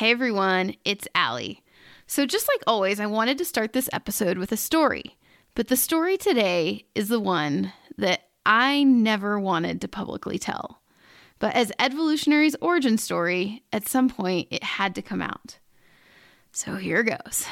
Hey 0.00 0.12
everyone, 0.12 0.76
it's 0.82 1.06
Allie. 1.14 1.62
So, 2.06 2.24
just 2.24 2.48
like 2.48 2.62
always, 2.66 3.00
I 3.00 3.04
wanted 3.04 3.36
to 3.36 3.44
start 3.44 3.74
this 3.74 3.90
episode 3.92 4.38
with 4.38 4.50
a 4.50 4.56
story. 4.56 5.18
But 5.54 5.68
the 5.68 5.76
story 5.76 6.16
today 6.16 6.86
is 6.94 7.08
the 7.08 7.20
one 7.20 7.74
that 7.98 8.20
I 8.46 8.82
never 8.82 9.38
wanted 9.38 9.82
to 9.82 9.88
publicly 9.88 10.38
tell. 10.38 10.80
But 11.38 11.54
as 11.54 11.70
Edvolutionary's 11.78 12.56
origin 12.62 12.96
story, 12.96 13.62
at 13.74 13.90
some 13.90 14.08
point 14.08 14.48
it 14.50 14.64
had 14.64 14.94
to 14.94 15.02
come 15.02 15.20
out. 15.20 15.58
So 16.50 16.76
here 16.76 17.02
goes. 17.02 17.44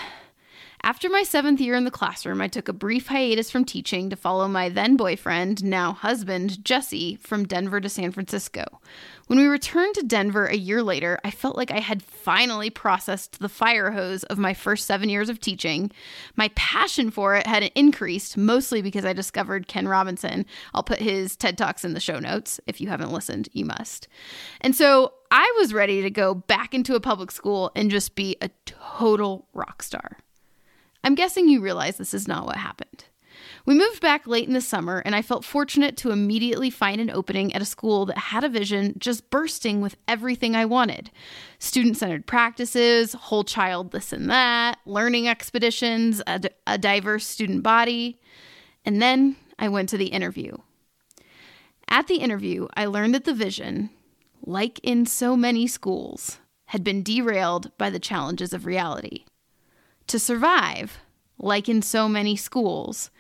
After 0.85 1.11
my 1.11 1.25
seventh 1.25 1.61
year 1.61 1.75
in 1.75 1.85
the 1.85 1.91
classroom, 1.91 2.41
I 2.41 2.47
took 2.47 2.69
a 2.69 2.73
brief 2.73 3.09
hiatus 3.09 3.51
from 3.51 3.65
teaching 3.65 4.11
to 4.11 4.17
follow 4.17 4.47
my 4.47 4.69
then 4.69 4.97
boyfriend, 4.97 5.65
now 5.65 5.93
husband, 5.93 6.65
Jesse, 6.65 7.17
from 7.17 7.47
Denver 7.47 7.81
to 7.81 7.89
San 7.89 8.13
Francisco. 8.13 8.81
When 9.27 9.39
we 9.41 9.47
returned 9.47 9.97
to 9.97 10.07
Denver 10.07 10.47
a 10.47 10.57
year 10.57 10.83
later, 10.83 11.19
I 11.25 11.33
felt 11.33 11.57
like 11.57 11.73
I 11.73 11.81
had 11.81 12.03
finally 12.03 12.71
processed 12.71 13.41
the 13.41 13.49
fire 13.49 13.91
hose 13.91 14.23
of 14.25 14.39
my 14.39 14.55
first 14.55 14.87
seven 14.87 15.09
years 15.09 15.29
of 15.29 15.41
teaching. 15.41 15.91
My 16.37 16.49
passion 16.55 17.11
for 17.11 17.35
it 17.35 17.47
had 17.47 17.65
increased, 17.75 18.37
mostly 18.37 18.81
because 18.81 19.05
I 19.05 19.13
discovered 19.13 19.69
Ken 19.69 19.89
Robinson. 19.89 20.47
I'll 20.75 20.85
put 20.85 21.01
his 21.01 21.35
TED 21.37 21.59
Talks 21.59 21.85
in 21.85 21.95
the 21.95 22.01
show 22.01 22.21
notes. 22.21 22.61
If 22.67 22.81
you 22.81 22.89
haven't 22.89 23.13
listened, 23.13 23.49
you 23.53 23.65
must. 23.65 24.07
And 24.61 24.77
so 24.77 25.13
I 25.31 25.53
was 25.59 25.75
ready 25.75 26.03
to 26.03 26.11
go 26.11 26.35
back 26.35 26.73
into 26.73 26.95
a 26.95 27.01
public 27.01 27.33
school 27.33 27.73
and 27.75 27.91
just 27.91 28.15
be 28.15 28.37
a 28.41 28.49
total 28.65 29.49
rock 29.53 29.83
star. 29.83 30.19
I'm 31.05 31.15
guessing 31.15 31.49
you 31.49 31.61
realize 31.61 31.97
this 31.97 32.15
is 32.15 32.29
not 32.29 32.47
what 32.47 32.57
happened. 32.57 33.05
We 33.67 33.75
moved 33.75 34.01
back 34.01 34.27
late 34.27 34.49
in 34.49 34.55
the 34.55 34.61
summer, 34.61 35.03
and 35.05 35.15
I 35.15 35.23
felt 35.23 35.45
fortunate 35.45 35.97
to 35.99 36.11
immediately 36.11 36.71
find 36.71 37.01
an 37.01 37.11
opening 37.11 37.53
at 37.53 37.63
a 37.63 37.67
school 37.67 38.07
that 38.07 38.19
had 38.19 38.43
a 38.43 38.49
vision 38.49 38.95
just 38.99 39.31
bursting 39.31 39.81
with 39.81 39.97
everything 40.09 40.57
I 40.57 40.65
wanted 40.65 41.11
student 41.59 41.97
centered 41.97 42.27
practices, 42.27 43.13
whole 43.13 43.45
child 43.45 43.91
this 43.91 44.13
and 44.13 44.31
that, 44.31 44.79
learning 44.87 45.29
expeditions, 45.29 46.23
a, 46.27 46.39
d- 46.39 46.49
a 46.67 46.79
diverse 46.79 47.27
student 47.27 47.63
body. 47.63 48.21
And 48.85 49.03
then 49.03 49.37
I 49.59 49.69
went 49.69 49.89
to 49.91 49.99
the 49.99 50.07
interview. 50.07 50.57
At 51.89 52.07
the 52.07 52.17
interview, 52.17 52.69
I 52.77 52.87
learned 52.87 53.15
that 53.15 53.25
the 53.25 53.35
vision, 53.35 53.91
like 54.45 54.79
in 54.83 55.05
so 55.05 55.37
many 55.37 55.67
schools, 55.67 56.39
had 56.67 56.85
been 56.85 57.03
derailed 57.03 57.77
by 57.77 57.91
the 57.91 57.99
challenges 57.99 58.53
of 58.53 58.67
reality. 58.67 59.25
To 60.09 60.19
survive, 60.19 60.99
like 61.39 61.69
in 61.69 61.83
so 61.83 62.09
many 62.09 62.35
schools, 62.35 63.11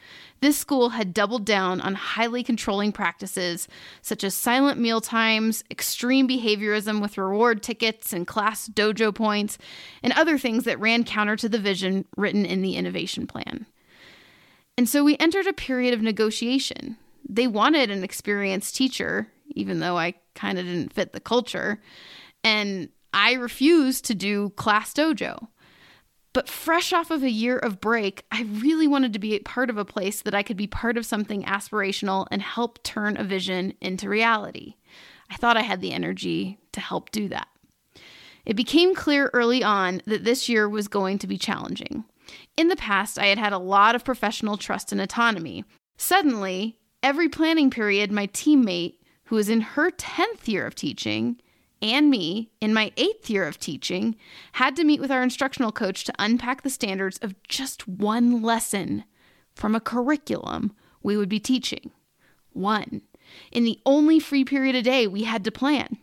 this 0.41 0.57
school 0.57 0.91
had 0.91 1.13
doubled 1.13 1.45
down 1.45 1.81
on 1.81 1.95
highly 1.95 2.43
controlling 2.43 2.93
practices 2.93 3.69
such 4.01 4.25
as 4.25 4.35
silent 4.35 4.81
meal 4.81 5.01
times, 5.03 5.65
extreme 5.71 6.27
behaviorism 6.27 7.03
with 7.03 7.19
reward 7.19 7.63
tickets 7.63 8.13
and 8.13 8.27
class 8.27 8.69
dojo 8.69 9.15
points, 9.15 9.59
and 10.03 10.15
other 10.15 10.39
things 10.39 10.65
that 10.65 10.81
ran 10.81 11.05
counter 11.05 11.37
to 11.37 11.49
the 11.49 11.59
vision 11.59 12.07
written 12.17 12.47
in 12.47 12.63
the 12.63 12.77
innovation 12.77 13.27
plan. 13.27 13.67
And 14.79 14.89
so 14.89 15.05
we 15.05 15.17
entered 15.19 15.47
a 15.47 15.53
period 15.53 15.93
of 15.93 16.01
negotiation. 16.01 16.97
They 17.29 17.47
wanted 17.49 17.91
an 17.91 18.03
experienced 18.03 18.77
teacher, 18.77 19.29
even 19.51 19.81
though 19.81 19.99
I 19.99 20.15
kind 20.35 20.59
of 20.59 20.65
didn't 20.65 20.95
fit 20.95 21.13
the 21.13 21.21
culture, 21.21 21.83
and 22.43 22.89
I 23.13 23.35
refused 23.35 24.07
to 24.07 24.15
do 24.15 24.51
class 24.51 24.95
dojo. 24.95 25.49
But 26.39 26.49
fresh 26.49 26.93
off 26.93 27.11
of 27.11 27.25
a 27.25 27.31
year 27.31 27.59
of 27.59 27.81
break, 27.81 28.25
I 28.31 28.43
really 28.43 28.87
wanted 28.87 29.13
to 29.13 29.19
be 29.19 29.35
a 29.35 29.41
part 29.41 29.71
of 29.71 29.77
a 29.77 29.85
place 29.85 30.23
that 30.23 30.37
I 30.37 30.45
could 30.45 30.57
be 30.57 30.69
part 30.69 30.97
of 30.97 31.05
something 31.05 31.43
aspirational 31.43 32.29
and 32.31 32.41
help 32.41 32.81
turn 32.85 33.17
a 33.17 33.25
vision 33.25 33.75
into 33.81 34.09
reality. 34.09 34.77
I 35.29 35.35
thought 35.35 35.57
I 35.57 35.63
had 35.63 35.81
the 35.81 35.91
energy 35.91 36.61
to 36.71 36.81
help 36.81 37.11
do 37.11 37.27
that. 37.31 37.49
It 38.47 38.55
became 38.55 38.95
clear 38.95 39.33
early 39.33 39.65
on 39.65 40.01
that 40.07 40.23
this 40.23 40.49
year 40.49 40.69
was 40.69 40.87
going 40.87 41.19
to 41.19 41.27
be 41.27 41.39
challenging. 41.39 42.05
In 42.57 42.69
the 42.69 42.77
past, 42.77 43.19
I 43.19 43.27
had 43.27 43.39
had 43.39 43.53
a 43.53 43.59
lot 43.59 43.97
of 43.97 44.05
professional 44.05 44.57
trust 44.57 44.93
and 44.93 45.01
autonomy. 45.01 45.65
Suddenly, 45.97 46.79
every 47.03 47.29
planning 47.29 47.69
period, 47.69 48.13
my 48.13 48.29
teammate, 48.29 48.99
who 49.25 49.35
was 49.35 49.49
in 49.49 49.63
her 49.63 49.91
10th 49.91 50.47
year 50.47 50.69
of 50.69 50.77
teaching, 50.77 51.41
and 51.81 52.11
me, 52.11 52.51
in 52.61 52.75
my 52.75 52.93
eighth 52.97 53.31
year 53.31 53.47
of 53.47 53.59
teaching, 53.59 54.17
had 54.53 54.77
to 54.77 54.85
meet 54.85 55.01
with 55.01 55.11
our 55.11 55.23
instructional 55.23 55.73
coach 55.73 56.05
to 56.05 56.15
unpack 56.19 56.63
the 56.63 56.71
standards 56.71 57.19
of 57.19 57.41
just 57.43 57.87
one 57.87 58.43
lesson 58.43 59.05
from 59.55 59.75
a 59.75 59.81
curriculum 59.81 60.73
we 61.03 61.17
would 61.17 61.29
be 61.29 61.41
teaching. 61.41 61.91
One. 62.53 63.03
In 63.53 63.65
the 63.65 63.81
only 63.85 64.19
free 64.19 64.45
period 64.45 64.75
a 64.75 64.83
day 64.83 65.07
we 65.07 65.25
had 65.25 65.45
to 65.45 65.51
plan. 65.51 65.99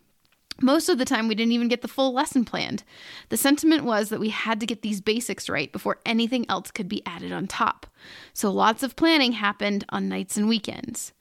Most 0.61 0.87
of 0.87 0.97
the 0.97 1.05
time, 1.05 1.27
we 1.27 1.35
didn't 1.35 1.51
even 1.51 1.67
get 1.67 1.81
the 1.81 1.87
full 1.87 2.13
lesson 2.13 2.45
planned. 2.45 2.83
The 3.27 3.35
sentiment 3.35 3.83
was 3.83 4.07
that 4.07 4.21
we 4.21 4.29
had 4.29 4.61
to 4.61 4.65
get 4.65 4.81
these 4.81 5.01
basics 5.01 5.49
right 5.49 5.69
before 5.69 5.99
anything 6.05 6.45
else 6.47 6.71
could 6.71 6.87
be 6.87 7.05
added 7.05 7.33
on 7.33 7.45
top. 7.45 7.87
So 8.33 8.49
lots 8.51 8.81
of 8.81 8.95
planning 8.95 9.33
happened 9.33 9.85
on 9.89 10.07
nights 10.07 10.37
and 10.37 10.47
weekends. 10.47 11.11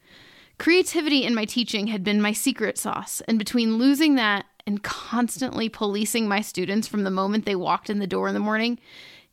Creativity 0.59 1.25
in 1.25 1.35
my 1.35 1.45
teaching 1.45 1.89
had 1.89 2.05
been 2.05 2.21
my 2.21 2.33
secret 2.33 2.79
sauce, 2.79 3.21
and 3.27 3.39
between 3.39 3.77
losing 3.77 4.15
that 4.15 4.47
and 4.67 4.83
constantly 4.83 5.69
policing 5.69 6.29
my 6.29 6.41
students 6.41 6.89
from 6.89 7.05
the 7.05 7.11
moment 7.11 7.45
they 7.45 7.57
walked 7.57 7.91
in 7.91 7.99
the 7.99 8.07
door 8.07 8.29
in 8.29 8.35
the 8.35 8.41
morning, 8.41 8.79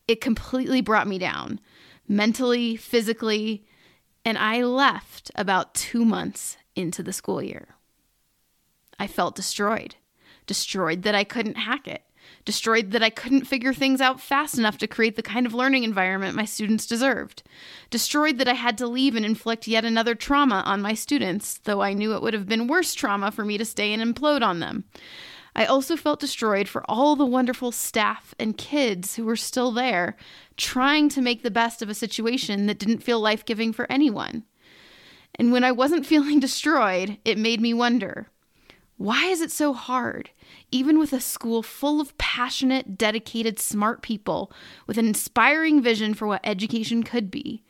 it 0.07 0.19
completely 0.19 0.81
brought 0.81 1.07
me 1.07 1.17
down 1.17 1.59
mentally, 2.07 2.75
physically, 2.75 3.63
and 4.25 4.37
I 4.37 4.63
left 4.63 5.31
about 5.35 5.73
two 5.73 6.03
months 6.03 6.57
into 6.75 7.01
the 7.01 7.13
school 7.13 7.41
year. 7.41 7.75
I 8.99 9.07
felt 9.07 9.35
destroyed, 9.35 9.95
destroyed 10.45 11.03
that 11.03 11.15
I 11.15 11.23
couldn't 11.23 11.55
hack 11.55 11.87
it, 11.87 12.03
destroyed 12.45 12.91
that 12.91 13.03
I 13.03 13.09
couldn't 13.09 13.45
figure 13.45 13.73
things 13.73 14.01
out 14.01 14.19
fast 14.19 14.57
enough 14.57 14.77
to 14.79 14.87
create 14.87 15.15
the 15.15 15.23
kind 15.23 15.45
of 15.45 15.53
learning 15.53 15.83
environment 15.83 16.35
my 16.35 16.45
students 16.45 16.85
deserved, 16.85 17.43
destroyed 17.89 18.37
that 18.37 18.47
I 18.47 18.53
had 18.53 18.77
to 18.79 18.87
leave 18.87 19.15
and 19.15 19.25
inflict 19.25 19.67
yet 19.67 19.85
another 19.85 20.15
trauma 20.15 20.63
on 20.65 20.81
my 20.81 20.93
students, 20.93 21.59
though 21.59 21.81
I 21.81 21.93
knew 21.93 22.13
it 22.13 22.21
would 22.21 22.33
have 22.33 22.47
been 22.47 22.67
worse 22.67 22.93
trauma 22.93 23.31
for 23.31 23.45
me 23.45 23.57
to 23.57 23.65
stay 23.65 23.93
and 23.93 24.01
implode 24.01 24.41
on 24.41 24.59
them. 24.59 24.85
I 25.55 25.65
also 25.65 25.97
felt 25.97 26.19
destroyed 26.19 26.69
for 26.69 26.83
all 26.89 27.15
the 27.15 27.25
wonderful 27.25 27.71
staff 27.71 28.33
and 28.39 28.57
kids 28.57 29.15
who 29.15 29.25
were 29.25 29.35
still 29.35 29.71
there, 29.71 30.15
trying 30.55 31.09
to 31.09 31.21
make 31.21 31.43
the 31.43 31.51
best 31.51 31.81
of 31.81 31.89
a 31.89 31.93
situation 31.93 32.67
that 32.67 32.79
didn't 32.79 33.03
feel 33.03 33.19
life 33.19 33.45
giving 33.45 33.73
for 33.73 33.91
anyone. 33.91 34.43
And 35.35 35.51
when 35.51 35.63
I 35.63 35.71
wasn't 35.71 36.05
feeling 36.11 36.39
destroyed, 36.39 37.17
it 37.25 37.37
made 37.37 37.59
me 37.59 37.73
wonder 37.73 38.27
why 39.01 39.25
is 39.25 39.41
it 39.41 39.51
so 39.51 39.73
hard, 39.73 40.29
even 40.71 40.99
with 40.99 41.11
a 41.11 41.19
school 41.19 41.63
full 41.63 41.99
of 41.99 42.15
passionate, 42.19 42.99
dedicated, 42.99 43.57
smart 43.57 44.03
people 44.03 44.51
with 44.85 44.97
an 44.99 45.07
inspiring 45.07 45.81
vision 45.81 46.13
for 46.13 46.27
what 46.27 46.41
education 46.43 47.01
could 47.01 47.31
be, 47.31 47.63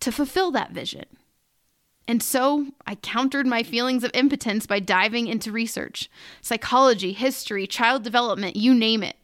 to 0.00 0.10
fulfill 0.10 0.50
that 0.50 0.72
vision? 0.72 1.04
And 2.08 2.20
so 2.20 2.66
I 2.84 2.96
countered 2.96 3.46
my 3.46 3.62
feelings 3.62 4.02
of 4.02 4.10
impotence 4.12 4.66
by 4.66 4.80
diving 4.80 5.28
into 5.28 5.52
research 5.52 6.10
psychology, 6.40 7.12
history, 7.12 7.68
child 7.68 8.02
development, 8.02 8.56
you 8.56 8.74
name 8.74 9.04
it. 9.04 9.16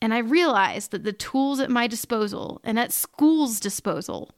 And 0.00 0.14
I 0.14 0.18
realized 0.18 0.92
that 0.92 1.02
the 1.02 1.12
tools 1.12 1.58
at 1.58 1.70
my 1.70 1.88
disposal 1.88 2.60
and 2.62 2.78
at 2.78 2.92
school's 2.92 3.58
disposal 3.58 4.30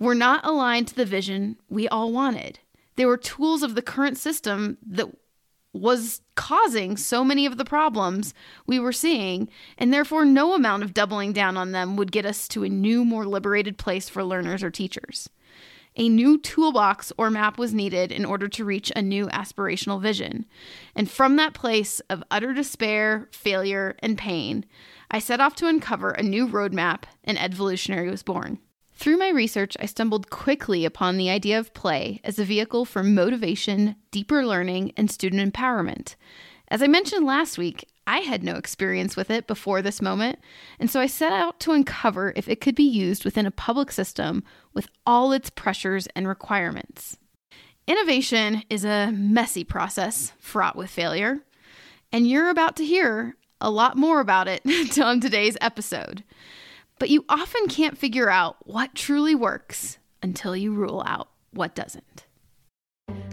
were 0.00 0.16
not 0.16 0.44
aligned 0.44 0.88
to 0.88 0.96
the 0.96 1.06
vision 1.06 1.58
we 1.68 1.86
all 1.86 2.10
wanted. 2.10 2.58
They 2.96 3.06
were 3.06 3.16
tools 3.16 3.62
of 3.62 3.76
the 3.76 3.82
current 3.82 4.18
system 4.18 4.78
that 4.84 5.08
was 5.74 6.22
causing 6.36 6.96
so 6.96 7.24
many 7.24 7.44
of 7.44 7.58
the 7.58 7.64
problems 7.64 8.32
we 8.66 8.78
were 8.78 8.92
seeing, 8.92 9.48
and 9.76 9.92
therefore 9.92 10.24
no 10.24 10.54
amount 10.54 10.84
of 10.84 10.94
doubling 10.94 11.32
down 11.32 11.56
on 11.56 11.72
them 11.72 11.96
would 11.96 12.12
get 12.12 12.24
us 12.24 12.48
to 12.48 12.64
a 12.64 12.68
new, 12.68 13.04
more 13.04 13.26
liberated 13.26 13.76
place 13.76 14.08
for 14.08 14.24
learners 14.24 14.62
or 14.62 14.70
teachers. 14.70 15.28
A 15.96 16.08
new 16.08 16.38
toolbox 16.38 17.12
or 17.18 17.30
map 17.30 17.56
was 17.56 17.74
needed 17.74 18.10
in 18.10 18.24
order 18.24 18.48
to 18.48 18.64
reach 18.64 18.90
a 18.96 19.02
new 19.02 19.26
aspirational 19.26 20.00
vision. 20.00 20.44
And 20.96 21.08
from 21.08 21.36
that 21.36 21.54
place 21.54 22.00
of 22.10 22.24
utter 22.30 22.52
despair, 22.52 23.28
failure, 23.32 23.94
and 24.00 24.18
pain, 24.18 24.64
I 25.10 25.20
set 25.20 25.40
off 25.40 25.54
to 25.56 25.68
uncover 25.68 26.10
a 26.10 26.22
new 26.22 26.48
roadmap, 26.48 27.04
and 27.22 27.38
Edvolutionary 27.38 28.10
was 28.10 28.24
born. 28.24 28.58
Through 28.94 29.18
my 29.18 29.28
research, 29.28 29.76
I 29.80 29.86
stumbled 29.86 30.30
quickly 30.30 30.84
upon 30.84 31.16
the 31.16 31.28
idea 31.28 31.58
of 31.58 31.74
play 31.74 32.20
as 32.22 32.38
a 32.38 32.44
vehicle 32.44 32.84
for 32.84 33.02
motivation, 33.02 33.96
deeper 34.10 34.46
learning, 34.46 34.92
and 34.96 35.10
student 35.10 35.52
empowerment. 35.52 36.14
As 36.68 36.80
I 36.82 36.86
mentioned 36.86 37.26
last 37.26 37.58
week, 37.58 37.88
I 38.06 38.18
had 38.18 38.42
no 38.42 38.54
experience 38.54 39.16
with 39.16 39.30
it 39.30 39.46
before 39.46 39.82
this 39.82 40.00
moment, 40.00 40.38
and 40.78 40.90
so 40.90 41.00
I 41.00 41.06
set 41.06 41.32
out 41.32 41.58
to 41.60 41.72
uncover 41.72 42.32
if 42.36 42.48
it 42.48 42.60
could 42.60 42.74
be 42.74 42.84
used 42.84 43.24
within 43.24 43.46
a 43.46 43.50
public 43.50 43.90
system 43.90 44.44
with 44.72 44.88
all 45.06 45.32
its 45.32 45.50
pressures 45.50 46.06
and 46.14 46.28
requirements. 46.28 47.16
Innovation 47.86 48.62
is 48.70 48.84
a 48.84 49.10
messy 49.12 49.64
process 49.64 50.32
fraught 50.38 50.76
with 50.76 50.90
failure, 50.90 51.40
and 52.12 52.28
you're 52.28 52.48
about 52.48 52.76
to 52.76 52.84
hear 52.84 53.36
a 53.60 53.70
lot 53.70 53.96
more 53.96 54.20
about 54.20 54.48
it 54.48 54.98
on 54.98 55.20
today's 55.20 55.56
episode. 55.60 56.22
But 56.98 57.10
you 57.10 57.24
often 57.28 57.68
can't 57.68 57.98
figure 57.98 58.30
out 58.30 58.56
what 58.66 58.94
truly 58.94 59.34
works 59.34 59.98
until 60.22 60.56
you 60.56 60.72
rule 60.72 61.02
out 61.06 61.28
what 61.50 61.74
doesn't. 61.74 62.23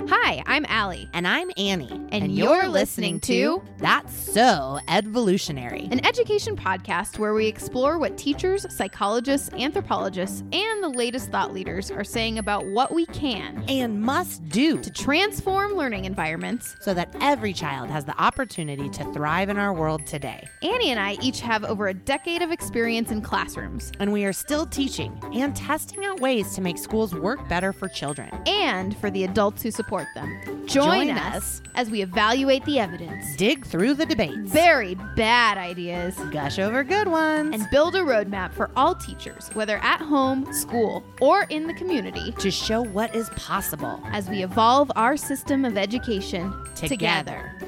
Hi, 0.10 0.42
I'm 0.48 0.66
Allie. 0.68 1.10
And 1.14 1.28
I'm 1.28 1.52
Annie. 1.58 2.08
And 2.12 2.36
you're 2.36 2.68
listening 2.68 3.20
to 3.22 3.62
That's 3.78 4.14
So 4.14 4.80
Edvolutionary. 4.88 5.92
An 5.92 6.04
education 6.06 6.56
podcast 6.56 7.20
where 7.20 7.34
we 7.34 7.46
explore 7.46 8.00
what 8.00 8.18
teachers, 8.18 8.66
psychologists, 8.76 9.54
anthropologists, 9.54 10.44
and 10.52 10.84
the 10.84 10.90
latest 10.90 11.30
thought 11.30 11.54
leaders 11.54 11.92
are 11.92 12.04
saying 12.04 12.40
about 12.40 12.66
what 12.66 12.92
we 12.94 13.06
can 13.08 13.64
and 13.68 14.02
must 14.02 14.44
do 14.50 14.82
to 14.82 14.90
transform 14.90 15.74
learning 15.74 16.06
environments 16.06 16.76
so 16.82 16.94
that 16.96 17.16
every 17.22 17.54
child 17.54 17.90
has 17.90 18.04
the 18.04 18.20
opportunity 18.20 18.90
to 18.90 19.04
thrive 19.14 19.50
in 19.50 19.58
our 19.58 19.72
world 19.72 20.06
today. 20.08 20.48
Annie 20.64 20.90
and 20.90 21.00
I 21.00 21.14
each 21.22 21.42
have 21.42 21.64
over 21.64 21.90
a 21.90 21.94
decade 21.94 22.42
of 22.42 22.52
experience 22.52 23.12
in 23.12 23.22
classrooms. 23.22 23.92
And 24.00 24.12
we 24.12 24.26
are 24.26 24.34
still 24.34 24.66
teaching 24.66 25.18
and 25.34 25.56
testing 25.56 26.04
out 26.06 26.20
ways 26.20 26.56
to 26.56 26.62
make 26.62 26.80
schools 26.80 27.14
work 27.14 27.48
better 27.48 27.72
for 27.72 27.88
children 27.88 28.30
and 28.48 28.98
for 28.98 29.12
the 29.12 29.24
adults 29.24 29.62
who 29.62 29.70
support 29.70 29.91
them. 30.16 30.40
Join, 30.66 31.08
Join 31.08 31.10
us, 31.12 31.36
us. 31.36 31.62
as 31.76 31.90
we 31.90 32.02
evaluate 32.02 32.64
the 32.66 32.80
evidence, 32.80 33.36
dig 33.36 33.66
through 33.66 33.96
the 33.96 34.06
debates, 34.06 34.50
very 34.50 34.96
bad 35.16 35.58
ideas, 35.58 36.16
gush 36.32 36.60
over 36.60 36.84
good 36.84 37.08
ones, 37.10 37.54
and 37.54 37.70
build 37.72 37.96
a 37.96 38.00
roadmap 38.00 38.54
for 38.54 38.72
all 38.76 38.96
teachers, 38.96 39.50
whether 39.50 39.78
at 39.80 40.00
home, 40.00 40.52
school, 40.54 41.04
or 41.20 41.44
in 41.50 41.68
the 41.68 41.74
community, 41.74 42.32
to 42.40 42.50
show 42.50 42.82
what 42.82 43.14
is 43.14 43.30
possible 43.32 44.02
as 44.06 44.30
we 44.30 44.44
evolve 44.44 44.90
our 44.96 45.18
system 45.18 45.66
of 45.66 45.78
education 45.78 46.54
together. 46.76 47.60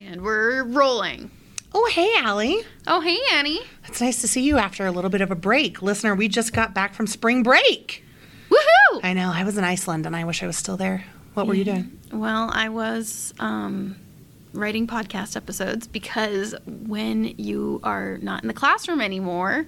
And 0.00 0.22
we're 0.22 0.64
rolling. 0.64 1.30
Oh, 1.74 1.88
hey, 1.92 2.10
Allie. 2.18 2.62
Oh, 2.86 3.00
hey, 3.00 3.18
Annie. 3.32 3.60
It's 3.86 4.00
nice 4.00 4.20
to 4.22 4.28
see 4.28 4.42
you 4.42 4.56
after 4.58 4.86
a 4.86 4.90
little 4.90 5.10
bit 5.10 5.20
of 5.20 5.30
a 5.30 5.34
break. 5.34 5.82
Listener, 5.82 6.14
we 6.14 6.28
just 6.28 6.52
got 6.52 6.74
back 6.74 6.94
from 6.94 7.06
spring 7.06 7.42
break. 7.42 8.04
Woohoo! 8.50 9.00
I 9.02 9.12
know. 9.12 9.30
I 9.32 9.44
was 9.44 9.58
in 9.58 9.64
Iceland 9.64 10.06
and 10.06 10.16
I 10.16 10.24
wish 10.24 10.42
I 10.42 10.46
was 10.46 10.56
still 10.56 10.76
there. 10.76 11.04
What 11.34 11.46
were 11.46 11.54
you 11.54 11.64
doing? 11.64 11.98
Well, 12.10 12.50
I 12.52 12.68
was 12.70 13.34
um, 13.38 13.96
writing 14.52 14.86
podcast 14.86 15.36
episodes 15.36 15.86
because 15.86 16.54
when 16.66 17.34
you 17.38 17.80
are 17.84 18.18
not 18.18 18.42
in 18.42 18.48
the 18.48 18.54
classroom 18.54 19.00
anymore, 19.00 19.66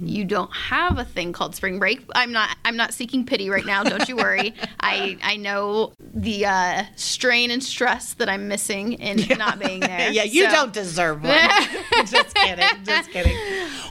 you 0.00 0.24
don't 0.24 0.52
have 0.54 0.98
a 0.98 1.04
thing 1.04 1.32
called 1.32 1.54
spring 1.54 1.78
break. 1.78 2.04
I'm 2.14 2.32
not. 2.32 2.56
I'm 2.64 2.76
not 2.76 2.92
seeking 2.94 3.24
pity 3.24 3.50
right 3.50 3.64
now. 3.66 3.82
Don't 3.84 4.08
you 4.08 4.16
worry. 4.16 4.54
I 4.80 5.16
I 5.22 5.36
know 5.36 5.92
the 6.14 6.46
uh, 6.46 6.82
strain 6.96 7.50
and 7.50 7.62
stress 7.62 8.14
that 8.14 8.28
I'm 8.28 8.48
missing 8.48 8.94
in 8.94 9.38
not 9.38 9.58
being 9.58 9.80
there. 9.92 10.10
yeah, 10.12 10.24
you 10.24 10.44
So- 10.44 10.50
don't 10.50 10.72
deserve 10.72 11.22
one. 11.22 11.32
just 12.06 12.34
kidding. 12.34 12.64
Just 12.84 13.10
kidding. 13.10 13.36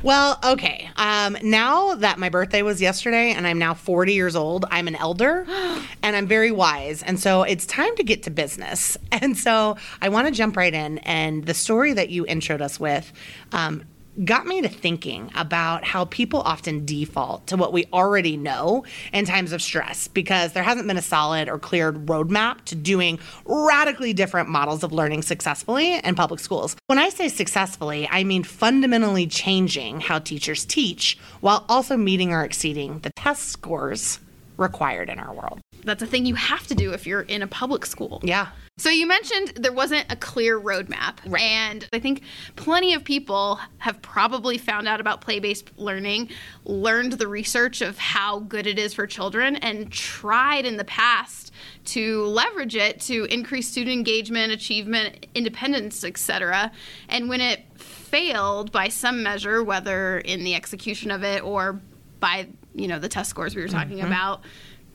Well, 0.04 0.40
okay. 0.44 0.90
Um, 0.98 1.36
now 1.42 1.96
that 1.96 2.20
my 2.20 2.30
birthday 2.30 2.62
was 2.62 2.80
yesterday 2.82 3.32
and 3.32 3.48
I'm 3.48 3.58
now 3.58 3.74
40 3.74 4.14
years 4.14 4.36
old, 4.36 4.66
I'm 4.70 4.88
an 4.88 4.96
elder 4.96 5.46
and 6.04 6.16
I'm 6.16 6.28
very 6.28 6.52
wise. 6.52 7.02
And 7.02 7.20
so 7.20 7.44
it's 7.44 7.66
time 7.66 7.96
to 7.96 8.04
get 8.04 8.24
to 8.24 8.30
business. 8.30 8.98
And 9.12 9.38
so 9.38 9.78
I 10.02 10.10
want 10.10 10.25
to 10.26 10.32
jump 10.32 10.58
right 10.58 10.74
in. 10.74 11.00
And 11.00 11.46
the 11.46 11.54
story 11.54 11.94
that 11.94 12.10
you 12.10 12.26
introed 12.26 12.62
us 12.62 12.80
with, 12.80 13.12
um, 13.52 13.84
got 14.24 14.46
me 14.46 14.62
to 14.62 14.70
thinking 14.70 15.30
about 15.36 15.84
how 15.84 16.06
people 16.06 16.40
often 16.42 16.86
default 16.86 17.48
to 17.48 17.58
what 17.58 17.74
we 17.74 17.86
already 17.92 18.38
know 18.38 18.86
in 19.12 19.26
times 19.26 19.52
of 19.52 19.62
stress 19.62 20.08
because 20.08 20.54
there 20.54 20.64
hasn't 20.64 20.88
been 20.88 20.98
a 20.98 21.02
solid 21.02 21.50
or 21.50 21.60
cleared 21.60 22.06
roadmap 22.06 22.64
to 22.66 22.76
doing 22.76 23.20
radically 23.46 24.14
different 24.14 24.48
models 24.48 24.84
of 24.84 24.94
learning 24.94 25.22
successfully 25.22 26.00
in 26.00 26.16
public 26.16 26.40
schools. 26.40 26.76
When 26.88 27.00
I 27.00 27.10
say 27.10 27.28
successfully, 27.28 28.08
I 28.10 28.24
mean 28.24 28.44
fundamentally 28.44 29.28
changing 29.28 30.00
how 30.02 30.20
teachers 30.20 30.64
teach 30.64 31.18
while 31.42 31.66
also 31.68 31.98
meeting 31.98 32.32
or 32.32 32.44
exceeding 32.44 33.00
the 33.00 33.12
test 33.18 33.50
scores 33.50 34.20
required 34.58 35.10
in 35.10 35.20
our 35.20 35.34
world. 35.34 35.60
That's 35.84 36.02
a 36.02 36.08
thing 36.08 36.26
you 36.26 36.36
have 36.36 36.66
to 36.68 36.76
do 36.76 36.92
if 36.94 37.06
you're 37.06 37.22
in 37.22 37.42
a 37.42 37.48
public 37.48 37.86
school. 37.86 38.22
Yeah. 38.24 38.48
So 38.78 38.90
you 38.90 39.08
mentioned 39.08 39.54
there 39.56 39.72
wasn't 39.72 40.06
a 40.12 40.16
clear 40.16 40.60
roadmap. 40.60 41.20
Right. 41.26 41.42
And 41.42 41.88
I 41.94 42.00
think 42.00 42.24
plenty 42.56 42.94
of 42.94 43.04
people 43.04 43.60
have 43.78 44.02
probably 44.02 44.58
found 44.58 44.88
out 44.88 45.00
about 45.00 45.22
play-based 45.22 45.78
learning, 45.78 46.30
learned 46.66 47.14
the 47.14 47.28
research 47.28 47.82
of 47.82 47.98
how 47.98 48.40
good 48.40 48.68
it 48.68 48.78
is 48.78 48.94
for 48.94 49.08
children 49.08 49.56
and 49.58 49.92
tried 49.92 50.66
in 50.66 50.76
the 50.78 50.84
past 50.84 51.54
to 51.86 52.26
leverage 52.26 52.76
it 52.76 53.00
to 53.02 53.26
increase 53.26 53.70
student 53.70 53.96
engagement, 53.96 54.52
achievement, 54.52 55.28
independence, 55.36 56.04
etc. 56.04 56.72
And 57.08 57.30
when 57.30 57.40
it 57.40 57.64
failed 57.76 58.72
by 58.72 58.90
some 58.90 59.24
measure, 59.24 59.64
whether 59.64 60.20
in 60.20 60.44
the 60.44 60.56
execution 60.56 61.12
of 61.12 61.24
it 61.24 61.44
or 61.44 61.80
by, 62.20 62.48
you 62.76 62.88
know, 62.88 63.00
the 63.00 63.10
test 63.10 63.30
scores 63.30 63.56
we 63.56 63.62
were 63.62 63.68
talking 63.68 63.98
mm-hmm. 63.98 64.08
about, 64.08 64.42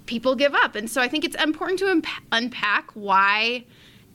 people 0.07 0.35
give 0.35 0.55
up. 0.55 0.75
And 0.75 0.89
so 0.91 1.01
I 1.01 1.09
think 1.09 1.25
it's 1.25 1.37
important 1.43 1.79
to 1.81 2.03
unpack 2.33 2.91
why 2.95 3.65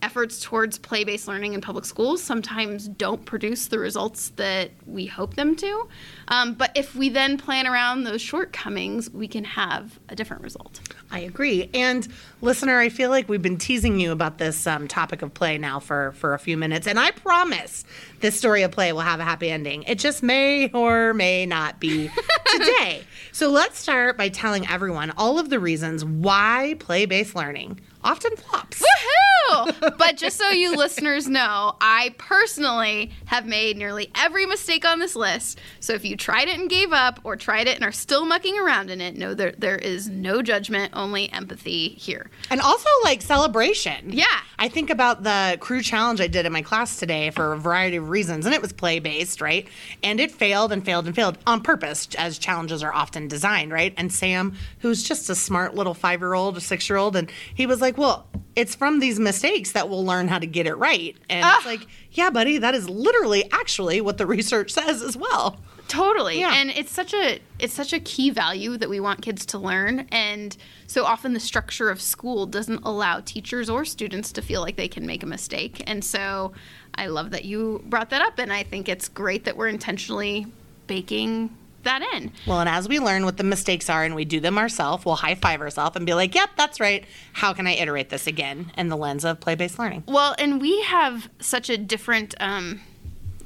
efforts 0.06 0.40
towards 0.40 0.78
play 0.78 1.04
based 1.04 1.28
learning 1.28 1.54
in 1.54 1.62
public 1.62 1.84
schools 1.84 2.22
sometimes 2.22 2.88
don't 2.88 3.26
produce 3.26 3.66
the 3.66 3.80
results 3.80 4.30
that 4.36 4.70
we 4.86 5.08
hope 5.08 5.34
them 5.34 5.56
to. 5.56 5.88
Um, 6.28 6.54
but 6.54 6.72
if 6.76 6.96
we 6.96 7.10
then 7.10 7.40
plan 7.40 7.66
around 7.66 8.04
those 8.04 8.22
shortcomings, 8.22 9.10
we 9.10 9.28
can 9.28 9.44
have 9.44 10.00
a 10.08 10.16
different 10.16 10.44
result. 10.44 10.80
I 11.10 11.20
agree. 11.20 11.72
And 11.74 12.08
listener, 12.42 12.78
I 12.78 12.90
feel 12.90 13.10
like 13.10 13.28
we've 13.28 13.42
been 13.42 13.58
teasing 13.58 14.00
you 14.00 14.12
about 14.12 14.38
this 14.38 14.68
um, 14.68 14.88
topic 14.88 15.24
of 15.24 15.34
play 15.34 15.58
now 15.58 15.80
for, 15.80 16.12
for 16.12 16.36
a 16.36 16.40
few 16.40 16.56
minutes. 16.56 16.86
And 16.86 17.00
I 17.00 17.10
promise 17.10 17.84
this 18.20 18.38
story 18.38 18.62
of 18.62 18.72
play 18.72 18.94
will 18.94 19.02
have 19.02 19.20
a 19.20 19.24
happy 19.24 19.50
ending. 19.50 19.84
It 19.84 19.98
just 19.98 20.22
may 20.22 20.70
or 20.70 21.16
may 21.16 21.48
not 21.48 21.80
be 21.80 22.12
today. 22.52 23.04
So 23.32 23.50
let's 23.50 23.80
start 23.80 24.18
by 24.18 24.30
telling 24.30 24.68
everyone 24.68 25.14
all 25.18 25.40
of 25.40 25.50
the 25.50 25.60
reasons 25.60 26.06
why 26.06 26.76
play 26.80 27.08
based 27.08 27.36
learning 27.36 27.82
often 28.06 28.36
flops. 28.38 28.82
Woohoo! 28.82 29.98
but 29.98 30.16
just 30.16 30.38
so 30.38 30.50
you 30.50 30.76
listeners 30.76 31.28
know, 31.28 31.76
I 31.82 32.14
personally 32.18 33.12
have 33.26 33.46
made 33.46 33.78
nearly 33.78 34.12
every 34.16 34.46
mistake 34.46 34.86
on 34.86 35.00
this 35.00 35.16
list. 35.16 35.60
So 35.80 35.94
if 35.94 36.06
you 36.06 36.16
tried 36.16 36.48
it 36.48 36.60
and 36.60 36.70
gave 36.70 36.94
up, 36.94 37.20
or 37.24 37.36
tried 37.36 37.68
it 37.68 37.76
and 37.76 37.84
are 37.84 37.92
still 37.92 38.26
mucking 38.26 38.58
around 38.60 38.90
in 38.90 39.02
it, 39.02 39.18
know 39.18 39.34
there 39.34 39.54
there 39.58 39.78
is 39.78 40.08
no 40.08 40.42
judgment, 40.42 40.94
only 40.96 41.32
empathy 41.32 41.90
here. 41.90 42.30
And 42.50 42.62
also 42.62 42.90
like 43.04 43.22
celebration. 43.22 44.12
Yeah. 44.12 44.26
I 44.58 44.70
think 44.70 44.90
about 44.90 45.24
the 45.24 45.58
crew 45.60 45.82
challenge 45.82 46.22
I 46.22 46.28
did 46.28 46.46
in 46.46 46.54
my 46.54 46.62
class 46.62 46.98
today 46.98 47.30
for 47.32 47.54
a 47.54 47.58
variety 47.58 47.98
of 47.98 48.10
reasons, 48.10 48.46
and 48.46 48.56
it 48.56 48.62
was 48.62 48.72
play 48.72 49.00
based, 49.00 49.42
right? 49.42 49.68
And 50.04 50.20
it 50.20 50.32
failed 50.32 50.72
and 50.72 50.86
failed 50.86 51.08
and 51.08 51.16
failed 51.16 51.38
on 51.46 51.62
purpose, 51.62 52.08
as 52.18 52.38
challenges 52.38 52.84
are 52.84 52.94
often 52.94 53.28
designed, 53.28 53.72
right? 53.72 53.94
And 53.98 54.14
Sam, 54.14 54.56
who's 54.80 55.04
just 55.04 55.30
a 55.30 55.36
smart 55.36 55.76
little 55.76 55.94
five 55.94 56.22
year 56.22 56.34
old, 56.34 56.58
a 56.58 56.62
six 56.62 56.90
year 56.90 56.98
old, 56.98 57.16
and 57.16 57.32
he 57.54 57.66
was 57.66 57.82
like, 57.82 57.95
Well, 57.98 58.28
it's 58.56 58.74
from 58.74 59.00
these 59.00 59.20
mistakes 59.20 59.74
that 59.74 59.90
we'll 59.90 60.06
learn 60.06 60.28
how 60.28 60.40
to 60.40 60.48
get 60.48 60.66
it 60.66 60.76
right. 60.76 61.16
And 61.30 61.46
it's 61.46 61.66
ah. 61.66 61.70
like, 61.70 61.88
yeah, 62.12 62.30
buddy, 62.30 62.58
that 62.58 62.74
is 62.74 62.90
literally 62.90 63.50
actually 63.52 64.02
what 64.02 64.18
the 64.18 64.26
research 64.26 64.72
says 64.72 65.02
as 65.02 65.18
well. 65.18 65.60
Totally. 65.88 66.40
Yeah. 66.40 66.56
And 66.56 66.72
it's 66.72 66.92
such 66.92 67.14
a 67.14 67.40
it's 67.60 67.74
such 67.74 67.94
a 67.94 68.00
key 68.00 68.32
value 68.32 68.76
that 68.78 68.90
we 68.90 69.00
want 69.00 69.22
kids 69.22 69.46
to 69.48 69.60
learn 69.60 70.08
and 70.12 70.58
so 70.88 71.06
often 71.06 71.34
the 71.34 71.40
structure 71.40 71.90
of 71.90 72.02
school 72.02 72.48
doesn't 72.48 72.80
allow 72.84 73.20
teachers 73.20 73.70
or 73.70 73.86
students 73.86 74.32
to 74.32 74.42
feel 74.42 74.62
like 74.62 74.78
they 74.78 74.88
can 74.88 75.06
make 75.06 75.22
a 75.22 75.28
mistake. 75.28 75.84
And 75.86 76.04
so 76.04 76.54
I 76.96 77.08
love 77.08 77.30
that 77.32 77.46
you 77.46 77.84
brought 77.86 78.10
that 78.10 78.22
up 78.22 78.40
and 78.40 78.52
I 78.52 78.64
think 78.64 78.90
it's 78.90 79.08
great 79.08 79.46
that 79.46 79.58
we're 79.58 79.68
intentionally 79.68 80.48
baking 80.88 81.56
that 81.86 82.02
in. 82.14 82.32
Well, 82.46 82.60
and 82.60 82.70
as 82.70 82.88
we 82.88 83.00
learn 83.00 83.26
what 83.26 83.38
the 83.38 83.44
mistakes 83.44 83.90
are 83.90 84.04
and 84.04 84.14
we 84.14 84.26
do 84.26 84.40
them 84.40 84.58
ourselves, 84.58 85.06
we'll 85.06 85.16
high 85.16 85.36
five 85.36 85.62
ourselves 85.62 85.96
and 85.96 86.06
be 86.06 86.14
like, 86.14 86.36
yep, 86.36 86.52
that's 86.58 86.80
right. 86.80 87.06
How 87.34 87.54
can 87.54 87.66
I 87.66 87.74
iterate 87.76 88.10
this 88.10 88.28
again 88.28 88.72
in 88.78 88.90
the 88.90 88.98
lens 88.98 89.26
of 89.26 89.40
play 89.40 89.56
based 89.56 89.80
learning? 89.80 90.04
Well, 90.08 90.36
and 90.38 90.62
we 90.62 90.82
have 90.84 91.30
such 91.40 91.70
a 91.70 91.78
different 91.78 92.36
um, 92.40 92.82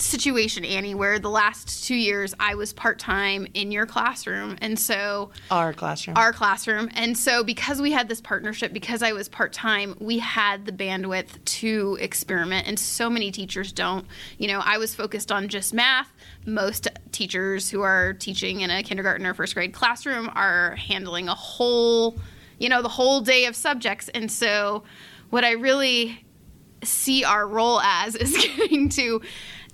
situation, 0.01 0.63
Annie, 0.65 0.95
where 0.95 1.19
the 1.19 1.29
last 1.29 1.83
two 1.85 1.95
years 1.95 2.33
I 2.39 2.55
was 2.55 2.73
part 2.73 2.99
time 2.99 3.47
in 3.53 3.71
your 3.71 3.85
classroom. 3.85 4.57
And 4.61 4.77
so 4.79 5.31
Our 5.51 5.73
classroom. 5.73 6.17
our 6.17 6.31
classroom. 6.33 6.89
And 6.93 7.17
so, 7.17 7.43
because 7.43 7.81
we 7.81 7.91
had 7.91 8.07
this 8.07 8.21
partnership, 8.21 8.73
because 8.73 9.01
I 9.03 9.11
was 9.13 9.29
part 9.29 9.53
time, 9.53 9.95
we 9.99 10.19
had 10.19 10.65
the 10.65 10.71
bandwidth 10.71 11.43
to 11.43 11.97
experiment. 11.99 12.67
And 12.67 12.79
so 12.79 13.09
many 13.09 13.31
teachers 13.31 13.71
don't. 13.71 14.05
You 14.37 14.47
know, 14.47 14.61
I 14.63 14.77
was 14.77 14.95
focused 14.95 15.31
on 15.31 15.47
just 15.47 15.73
math. 15.73 16.11
Most 16.45 16.87
teachers 17.11 17.69
who 17.69 17.81
are 17.81 18.13
teaching 18.13 18.61
in 18.61 18.71
a 18.71 18.83
kindergarten 18.83 19.25
or 19.25 19.33
first 19.33 19.53
grade 19.53 19.73
classroom 19.73 20.29
are 20.35 20.75
handling 20.75 21.27
a 21.29 21.35
whole, 21.35 22.19
you 22.59 22.69
know, 22.69 22.81
the 22.81 22.89
whole 22.89 23.21
day 23.21 23.45
of 23.45 23.55
subjects. 23.55 24.09
And 24.09 24.31
so, 24.31 24.83
what 25.29 25.43
I 25.45 25.51
really 25.51 26.23
see 26.83 27.25
our 27.25 27.45
role 27.47 27.81
as 27.81 28.15
is 28.15 28.35
getting 28.37 28.89
to 28.89 29.21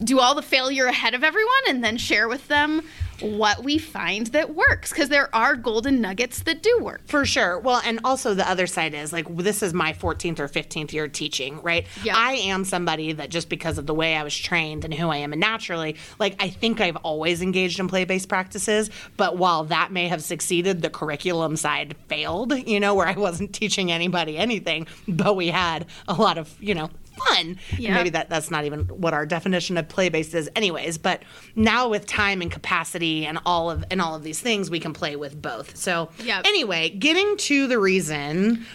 do 0.03 0.19
all 0.19 0.35
the 0.35 0.41
failure 0.41 0.85
ahead 0.85 1.13
of 1.13 1.23
everyone 1.23 1.51
and 1.67 1.83
then 1.83 1.97
share 1.97 2.27
with 2.27 2.47
them 2.47 2.81
what 3.21 3.63
we 3.63 3.77
find 3.77 4.27
that 4.27 4.55
works 4.55 4.89
because 4.91 5.09
there 5.09 5.33
are 5.33 5.55
golden 5.55 6.01
nuggets 6.01 6.43
that 6.43 6.61
do 6.61 6.79
work. 6.81 7.01
For 7.07 7.25
sure. 7.25 7.59
Well, 7.59 7.81
and 7.85 7.99
also 8.03 8.33
the 8.33 8.49
other 8.49 8.67
side 8.67 8.93
is 8.93 9.13
like 9.13 9.25
this 9.37 9.63
is 9.63 9.73
my 9.73 9.93
14th 9.93 10.39
or 10.39 10.47
15th 10.47 10.91
year 10.91 11.07
teaching, 11.07 11.61
right? 11.61 11.87
Yeah. 12.03 12.13
I 12.15 12.33
am 12.33 12.65
somebody 12.65 13.13
that 13.13 13.29
just 13.29 13.49
because 13.49 13.77
of 13.77 13.85
the 13.85 13.93
way 13.93 14.15
I 14.15 14.23
was 14.23 14.35
trained 14.35 14.85
and 14.85 14.93
who 14.93 15.09
I 15.09 15.17
am 15.17 15.33
and 15.33 15.39
naturally, 15.39 15.95
like 16.19 16.35
I 16.39 16.49
think 16.49 16.81
I've 16.81 16.97
always 16.97 17.41
engaged 17.41 17.79
in 17.79 17.87
play-based 17.87 18.27
practices, 18.27 18.89
but 19.17 19.37
while 19.37 19.65
that 19.65 19.91
may 19.91 20.07
have 20.07 20.23
succeeded, 20.23 20.81
the 20.81 20.89
curriculum 20.89 21.55
side 21.55 21.95
failed, 22.07 22.53
you 22.67 22.79
know, 22.79 22.95
where 22.95 23.07
I 23.07 23.13
wasn't 23.13 23.53
teaching 23.53 23.91
anybody 23.91 24.37
anything, 24.37 24.87
but 25.07 25.35
we 25.35 25.47
had 25.47 25.85
a 26.07 26.13
lot 26.13 26.37
of, 26.37 26.53
you 26.61 26.75
know, 26.75 26.89
fun. 27.15 27.57
Yeah. 27.77 27.93
Maybe 27.95 28.09
that 28.11 28.29
that's 28.29 28.51
not 28.51 28.65
even 28.65 28.81
what 28.87 29.13
our 29.13 29.25
definition 29.25 29.77
of 29.77 29.87
play 29.87 30.09
based 30.09 30.33
is 30.33 30.49
anyways, 30.55 30.97
but 30.97 31.23
now 31.55 31.89
with 31.89 32.05
time 32.05 32.41
and 32.41 32.51
capacity 32.51 33.25
and 33.25 33.39
all 33.45 33.69
of 33.71 33.83
and 33.91 34.01
all 34.01 34.15
of 34.15 34.23
these 34.23 34.39
things 34.39 34.69
we 34.69 34.79
can 34.79 34.93
play 34.93 35.15
with 35.15 35.41
both. 35.41 35.75
So 35.75 36.09
Yep. 36.23 36.45
anyway, 36.45 36.89
getting 36.89 37.37
to 37.37 37.67
the 37.67 37.79
reason 37.79 38.65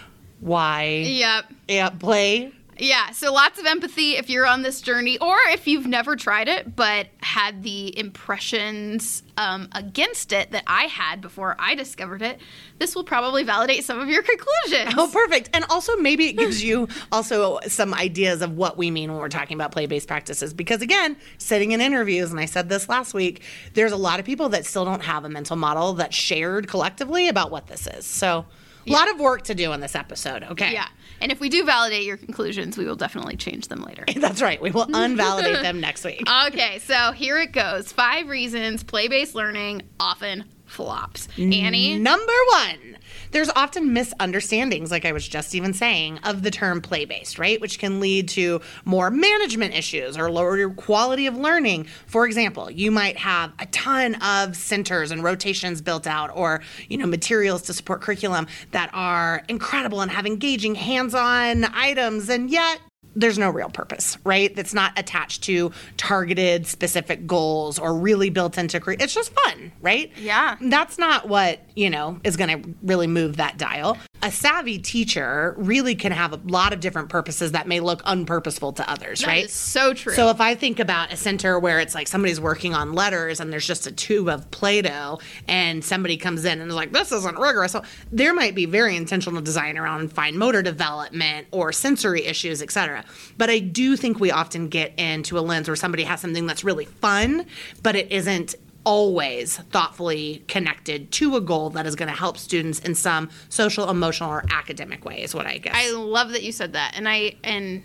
why 0.40 1.02
Yep. 1.06 1.44
yeah, 1.68 1.88
play 1.90 2.52
Yeah, 2.80 3.10
so 3.10 3.30
lots 3.32 3.60
of 3.60 3.66
empathy 3.66 4.16
if 4.16 4.30
you're 4.30 4.46
on 4.46 4.62
this 4.62 4.80
journey, 4.80 5.18
or 5.18 5.36
if 5.48 5.66
you've 5.66 5.86
never 5.86 6.16
tried 6.16 6.48
it 6.48 6.74
but 6.74 7.08
had 7.18 7.62
the 7.62 7.96
impressions 7.98 9.22
um, 9.36 9.68
against 9.72 10.32
it 10.32 10.50
that 10.52 10.64
I 10.66 10.84
had 10.84 11.20
before 11.20 11.56
I 11.58 11.74
discovered 11.74 12.22
it. 12.22 12.40
This 12.78 12.94
will 12.94 13.04
probably 13.04 13.44
validate 13.44 13.84
some 13.84 14.00
of 14.00 14.08
your 14.08 14.22
conclusions. 14.22 14.94
Oh, 14.96 15.10
perfect. 15.12 15.50
And 15.52 15.64
also, 15.68 15.96
maybe 15.96 16.28
it 16.28 16.38
gives 16.38 16.64
you 16.64 16.88
also 17.12 17.60
some 17.68 17.92
ideas 17.92 18.40
of 18.40 18.56
what 18.56 18.78
we 18.78 18.90
mean 18.90 19.12
when 19.12 19.20
we're 19.20 19.28
talking 19.28 19.54
about 19.54 19.72
play 19.72 19.86
based 19.86 20.08
practices. 20.08 20.54
Because 20.54 20.80
again, 20.80 21.16
sitting 21.36 21.72
in 21.72 21.82
interviews, 21.82 22.30
and 22.30 22.40
I 22.40 22.46
said 22.46 22.70
this 22.70 22.88
last 22.88 23.12
week, 23.12 23.42
there's 23.74 23.92
a 23.92 23.96
lot 23.96 24.20
of 24.20 24.26
people 24.26 24.48
that 24.50 24.64
still 24.64 24.86
don't 24.86 25.02
have 25.02 25.24
a 25.24 25.28
mental 25.28 25.56
model 25.56 25.92
that's 25.94 26.16
shared 26.16 26.66
collectively 26.66 27.28
about 27.28 27.50
what 27.50 27.66
this 27.66 27.86
is. 27.86 28.06
So, 28.06 28.46
a 28.86 28.90
lot 28.90 29.10
of 29.10 29.18
work 29.20 29.42
to 29.42 29.54
do 29.54 29.72
in 29.72 29.80
this 29.80 29.94
episode. 29.94 30.42
Okay. 30.42 30.72
Yeah, 30.72 30.88
and 31.20 31.30
if 31.30 31.40
we 31.40 31.48
do 31.48 31.64
validate 31.64 32.04
your 32.04 32.16
conclusions, 32.16 32.76
we 32.78 32.84
will 32.84 32.96
definitely 32.96 33.36
change 33.36 33.68
them 33.68 33.82
later. 33.82 34.04
That's 34.16 34.40
right. 34.42 34.60
We 34.60 34.70
will 34.70 34.86
unvalidate 34.88 35.62
them 35.62 35.80
next 35.80 36.04
week. 36.04 36.22
Okay, 36.46 36.78
so 36.80 37.12
here 37.12 37.38
it 37.38 37.52
goes. 37.52 37.92
Five 37.92 38.28
reasons 38.28 38.82
play-based 38.82 39.34
learning 39.34 39.82
often 39.98 40.44
flops. 40.66 41.28
Annie, 41.36 41.98
Number 41.98 42.32
one, 42.50 42.96
there's 43.30 43.50
often 43.50 43.92
misunderstandings, 43.92 44.90
like 44.90 45.04
I 45.04 45.12
was 45.12 45.26
just 45.26 45.54
even 45.54 45.72
saying, 45.72 46.18
of 46.24 46.42
the 46.42 46.50
term 46.50 46.80
play 46.80 47.04
based, 47.04 47.38
right? 47.38 47.60
Which 47.60 47.78
can 47.78 48.00
lead 48.00 48.28
to 48.30 48.60
more 48.84 49.10
management 49.10 49.74
issues 49.74 50.16
or 50.16 50.30
lower 50.30 50.70
quality 50.70 51.26
of 51.26 51.36
learning. 51.36 51.86
For 52.06 52.26
example, 52.26 52.70
you 52.70 52.90
might 52.90 53.16
have 53.18 53.52
a 53.58 53.66
ton 53.66 54.16
of 54.16 54.56
centers 54.56 55.10
and 55.10 55.22
rotations 55.22 55.80
built 55.80 56.06
out 56.06 56.30
or, 56.34 56.62
you 56.88 56.96
know, 56.96 57.06
materials 57.06 57.62
to 57.62 57.72
support 57.72 58.00
curriculum 58.00 58.46
that 58.72 58.90
are 58.92 59.42
incredible 59.48 60.00
and 60.00 60.10
have 60.10 60.26
engaging 60.26 60.74
hands 60.74 61.14
on 61.14 61.64
items, 61.64 62.28
and 62.28 62.50
yet 62.50 62.80
there's 63.16 63.38
no 63.38 63.50
real 63.50 63.68
purpose, 63.68 64.16
right? 64.24 64.54
That's 64.54 64.74
not 64.74 64.98
attached 64.98 65.42
to 65.44 65.72
targeted 65.96 66.66
specific 66.66 67.26
goals 67.26 67.78
or 67.78 67.94
really 67.94 68.30
built 68.30 68.58
into 68.58 68.80
cre- 68.80 68.92
it's 68.92 69.14
just 69.14 69.32
fun, 69.32 69.72
right? 69.80 70.12
Yeah. 70.16 70.56
That's 70.60 70.98
not 70.98 71.28
what, 71.28 71.60
you 71.74 71.90
know, 71.90 72.20
is 72.24 72.36
going 72.36 72.62
to 72.62 72.74
really 72.82 73.06
move 73.06 73.36
that 73.36 73.58
dial. 73.58 73.98
A 74.22 74.30
savvy 74.30 74.78
teacher 74.78 75.54
really 75.56 75.94
can 75.94 76.12
have 76.12 76.32
a 76.34 76.40
lot 76.44 76.72
of 76.72 76.80
different 76.80 77.08
purposes 77.08 77.52
that 77.52 77.66
may 77.66 77.80
look 77.80 78.02
unpurposeful 78.02 78.76
to 78.76 78.90
others, 78.90 79.20
that 79.20 79.26
right? 79.26 79.44
is 79.46 79.52
so 79.52 79.94
true. 79.94 80.12
So 80.12 80.28
if 80.28 80.40
I 80.40 80.54
think 80.54 80.78
about 80.78 81.12
a 81.12 81.16
center 81.16 81.58
where 81.58 81.80
it's 81.80 81.94
like 81.94 82.06
somebody's 82.06 82.40
working 82.40 82.74
on 82.74 82.92
letters 82.92 83.40
and 83.40 83.50
there's 83.50 83.66
just 83.66 83.86
a 83.86 83.92
tube 83.92 84.28
of 84.28 84.50
Play-Doh 84.50 85.20
and 85.48 85.82
somebody 85.82 86.18
comes 86.18 86.44
in 86.44 86.60
and 86.60 86.68
is 86.70 86.74
like, 86.74 86.92
this 86.92 87.12
isn't 87.12 87.38
rigorous. 87.38 87.72
So 87.72 87.82
there 88.12 88.34
might 88.34 88.54
be 88.54 88.66
very 88.66 88.94
intentional 88.96 89.40
design 89.40 89.78
around 89.78 90.12
fine 90.12 90.36
motor 90.36 90.60
development 90.60 91.46
or 91.50 91.72
sensory 91.72 92.26
issues, 92.26 92.60
etc. 92.60 93.04
But 93.38 93.48
I 93.48 93.58
do 93.58 93.96
think 93.96 94.20
we 94.20 94.30
often 94.30 94.68
get 94.68 94.92
into 94.98 95.38
a 95.38 95.40
lens 95.40 95.66
where 95.66 95.76
somebody 95.76 96.02
has 96.04 96.20
something 96.20 96.46
that's 96.46 96.62
really 96.62 96.84
fun, 96.84 97.46
but 97.82 97.96
it 97.96 98.12
isn't 98.12 98.54
always 98.84 99.58
thoughtfully 99.58 100.42
connected 100.48 101.10
to 101.12 101.36
a 101.36 101.40
goal 101.40 101.70
that 101.70 101.86
is 101.86 101.94
going 101.94 102.10
to 102.10 102.16
help 102.16 102.38
students 102.38 102.78
in 102.80 102.94
some 102.94 103.28
social, 103.48 103.90
emotional, 103.90 104.30
or 104.30 104.44
academic 104.50 105.04
way 105.04 105.22
is 105.22 105.34
what 105.34 105.46
I 105.46 105.58
guess. 105.58 105.74
I 105.76 105.92
love 105.92 106.30
that 106.30 106.42
you 106.42 106.52
said 106.52 106.72
that, 106.72 106.92
and 106.96 107.08
I 107.08 107.34
and 107.44 107.82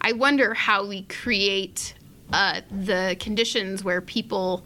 I 0.00 0.12
wonder 0.12 0.54
how 0.54 0.86
we 0.86 1.02
create 1.02 1.94
uh, 2.32 2.60
the 2.70 3.16
conditions 3.20 3.82
where 3.82 4.00
people 4.00 4.64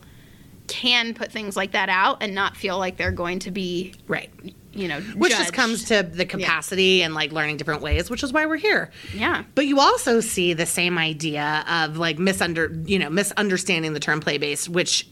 can 0.67 1.15
put 1.15 1.33
things 1.33 1.57
like 1.57 1.73
that 1.73 1.89
out 1.89 2.23
and 2.23 2.35
not 2.35 2.57
feel 2.57 2.79
like 2.79 2.97
they're 2.99 3.11
going 3.11 3.39
to 3.39 3.51
be, 3.51 3.95
right. 4.07 4.31
you 4.73 4.87
know, 4.87 5.01
which 5.17 5.33
just 5.33 5.53
comes 5.55 5.85
to 5.85 6.03
the 6.03 6.27
capacity 6.27 7.03
and 7.03 7.15
like 7.15 7.33
learning 7.33 7.57
different 7.57 7.81
ways 7.81 8.11
which 8.11 8.23
is 8.23 8.33
why 8.35 8.45
we're 8.45 8.57
here 8.57 8.91
Yeah. 9.15 9.45
but 9.55 9.67
you 9.67 9.81
also 9.81 10.21
see 10.21 10.53
the 10.53 10.67
same 10.67 10.99
idea 10.99 11.65
of 11.69 11.97
like 11.97 12.19
misunder 12.19 12.87
you 12.87 12.99
know 12.99 13.09
misunderstanding 13.09 13.95
the 13.95 14.01
term 14.01 14.21
play 14.21 14.37
based 14.37 14.69
which 14.69 15.09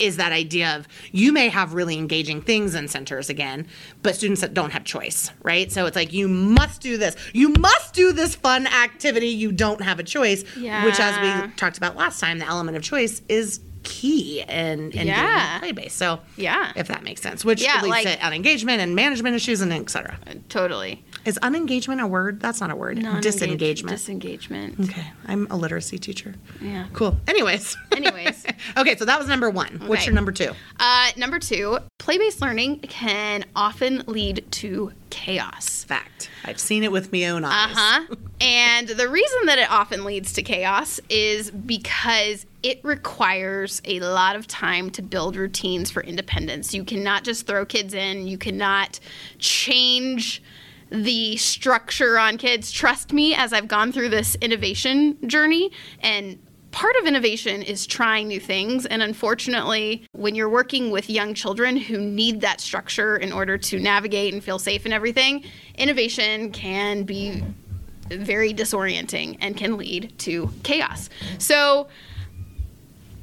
is 0.00 0.16
that 0.16 0.32
idea 0.32 0.76
of 0.76 0.88
you 1.12 1.32
may 1.32 1.48
have 1.48 1.74
really 1.74 1.96
engaging 1.98 2.40
things 2.42 2.74
in 2.74 2.88
centers 2.88 3.28
again 3.28 3.66
but 4.02 4.14
students 4.16 4.40
that 4.40 4.54
don't 4.54 4.70
have 4.70 4.84
choice 4.84 5.30
right 5.42 5.70
so 5.70 5.86
it's 5.86 5.96
like 5.96 6.12
you 6.12 6.26
must 6.28 6.80
do 6.80 6.96
this 6.96 7.16
you 7.32 7.50
must 7.58 7.94
do 7.94 8.12
this 8.12 8.34
fun 8.34 8.66
activity 8.66 9.28
you 9.28 9.52
don't 9.52 9.82
have 9.82 9.98
a 9.98 10.02
choice 10.04 10.42
which 10.56 10.98
as 11.00 11.16
we 11.46 11.50
talked 11.56 11.76
about 11.76 11.96
last 11.96 12.20
time 12.20 12.38
the 12.38 12.46
element 12.46 12.76
of 12.76 12.82
choice 12.82 13.22
is 13.28 13.60
key 13.82 14.42
in, 14.46 14.90
in 14.92 15.06
Yeah. 15.06 15.58
play 15.58 15.72
based 15.72 15.96
so 15.96 16.20
Yeah. 16.36 16.72
if 16.76 16.88
that 16.88 17.02
makes 17.02 17.22
sense 17.22 17.44
which 17.44 17.62
Yeah, 17.62 17.76
leads 17.82 17.88
like- 17.88 18.06
to 18.06 18.18
unengagement 18.26 18.80
and 18.80 18.94
management 18.94 19.36
issues 19.36 19.60
and 19.62 19.72
et 19.72 19.88
cetera 19.90 20.18
Totally. 20.50 21.02
Is 21.24 21.38
unengagement 21.42 22.00
a 22.00 22.06
word? 22.06 22.40
That's 22.40 22.60
not 22.60 22.70
a 22.70 22.76
word. 22.76 22.98
Disengagement. 23.20 23.96
Disengagement. 23.96 24.80
okay, 24.80 25.06
I'm 25.26 25.46
a 25.50 25.56
literacy 25.56 25.98
teacher. 25.98 26.34
Yeah. 26.60 26.86
Cool. 26.92 27.16
Anyways. 27.28 27.76
Anyways. 27.92 28.46
okay, 28.76 28.96
so 28.96 29.04
that 29.04 29.18
was 29.18 29.28
number 29.28 29.50
one. 29.50 29.82
What's 29.86 30.06
your 30.06 30.14
number 30.14 30.32
two? 30.32 30.52
Uh, 30.78 31.10
number 31.16 31.38
two, 31.38 31.78
play-based 31.98 32.40
learning 32.40 32.80
can 32.80 33.44
often 33.54 34.02
lead 34.06 34.44
to 34.52 34.92
chaos. 35.10 35.84
Fact. 35.84 36.30
I've 36.44 36.60
seen 36.60 36.84
it 36.84 36.92
with 36.92 37.12
my 37.12 37.26
own 37.26 37.44
eyes. 37.44 37.52
Uh 37.52 37.74
huh. 37.74 38.14
and 38.40 38.88
the 38.88 39.08
reason 39.08 39.46
that 39.46 39.58
it 39.58 39.70
often 39.70 40.04
leads 40.04 40.32
to 40.34 40.42
chaos 40.42 41.00
is 41.08 41.50
because 41.50 42.46
it 42.62 42.80
requires 42.82 43.80
a 43.84 44.00
lot 44.00 44.36
of 44.36 44.46
time 44.46 44.90
to 44.90 45.02
build 45.02 45.36
routines 45.36 45.90
for 45.90 46.02
independence. 46.02 46.74
You 46.74 46.84
cannot 46.84 47.24
just 47.24 47.46
throw 47.46 47.64
kids 47.64 47.94
in, 47.94 48.26
you 48.26 48.38
cannot 48.38 49.00
change 49.38 50.42
the 50.90 51.36
structure 51.36 52.18
on 52.18 52.36
kids. 52.36 52.70
Trust 52.70 53.12
me, 53.12 53.34
as 53.34 53.52
I've 53.52 53.68
gone 53.68 53.92
through 53.92 54.10
this 54.10 54.36
innovation 54.40 55.16
journey 55.28 55.70
and 56.00 56.38
Part 56.72 56.94
of 57.00 57.06
innovation 57.06 57.62
is 57.62 57.84
trying 57.84 58.28
new 58.28 58.38
things. 58.38 58.86
And 58.86 59.02
unfortunately, 59.02 60.04
when 60.12 60.34
you're 60.36 60.48
working 60.48 60.90
with 60.90 61.10
young 61.10 61.34
children 61.34 61.76
who 61.76 61.98
need 61.98 62.42
that 62.42 62.60
structure 62.60 63.16
in 63.16 63.32
order 63.32 63.58
to 63.58 63.80
navigate 63.80 64.32
and 64.32 64.42
feel 64.42 64.58
safe 64.58 64.84
and 64.84 64.94
everything, 64.94 65.44
innovation 65.76 66.52
can 66.52 67.02
be 67.02 67.42
very 68.08 68.54
disorienting 68.54 69.36
and 69.40 69.56
can 69.56 69.76
lead 69.76 70.16
to 70.18 70.52
chaos. 70.62 71.10
So, 71.38 71.88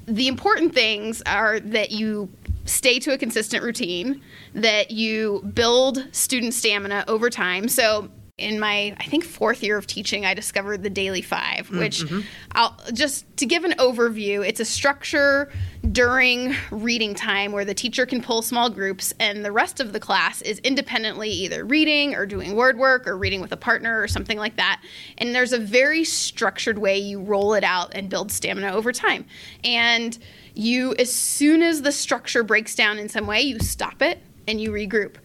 the 0.08 0.28
important 0.28 0.74
things 0.74 1.22
are 1.26 1.60
that 1.60 1.92
you 1.92 2.30
stay 2.68 3.00
to 3.00 3.14
a 3.14 3.18
consistent 3.18 3.64
routine, 3.64 4.22
that 4.54 4.92
you 4.92 5.42
build 5.54 6.08
student 6.12 6.54
stamina 6.54 7.04
over 7.08 7.30
time. 7.30 7.68
So, 7.68 8.10
in 8.38 8.60
my, 8.60 8.96
I 9.00 9.06
think, 9.06 9.24
fourth 9.24 9.64
year 9.64 9.78
of 9.78 9.88
teaching, 9.88 10.24
I 10.24 10.36
discovered 10.36 10.84
the 10.84 10.92
Daily 10.92 11.24
Five, 11.24 11.70
mm, 11.70 11.80
which 11.80 12.04
mm-hmm. 12.04 12.20
I'll 12.52 12.78
just 12.94 13.26
to 13.38 13.48
give 13.48 13.64
an 13.64 13.72
overview, 13.80 14.48
it's 14.48 14.60
a 14.60 14.66
structure 14.66 15.52
during 15.92 16.56
reading 16.70 17.16
time 17.16 17.52
where 17.52 17.66
the 17.66 17.74
teacher 17.74 18.06
can 18.06 18.22
pull 18.22 18.44
small 18.44 18.70
groups 18.70 19.12
and 19.20 19.44
the 19.44 19.52
rest 19.52 19.80
of 19.80 19.92
the 19.92 20.00
class 20.00 20.42
is 20.44 20.60
independently 20.60 21.30
either 21.30 21.66
reading 21.66 22.14
or 22.14 22.28
doing 22.28 22.56
word 22.56 22.78
work 22.78 23.08
or 23.08 23.18
reading 23.18 23.42
with 23.42 23.52
a 23.52 23.58
partner 23.58 24.00
or 24.00 24.08
something 24.08 24.38
like 24.38 24.56
that. 24.58 24.84
And 25.18 25.34
there's 25.34 25.54
a 25.54 25.60
very 25.60 26.04
structured 26.04 26.78
way 26.78 26.98
you 26.98 27.22
roll 27.22 27.56
it 27.56 27.64
out 27.64 27.96
and 27.96 28.08
build 28.08 28.32
stamina 28.32 28.72
over 28.72 28.92
time. 28.92 29.26
And 29.64 30.18
you, 30.58 30.96
as 30.98 31.14
soon 31.14 31.62
as 31.62 31.82
the 31.82 31.92
structure 31.92 32.44
breaks 32.44 32.76
down 32.76 32.98
in 32.98 33.10
some 33.10 33.28
way, 33.28 33.42
you 33.42 33.60
stop 33.60 34.02
it 34.02 34.20
and 34.48 34.60
you 34.60 34.72
regroup. 34.72 35.16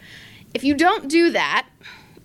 If 0.54 0.64
you 0.64 0.74
don't 0.74 1.08
do 1.08 1.30
that, 1.30 1.66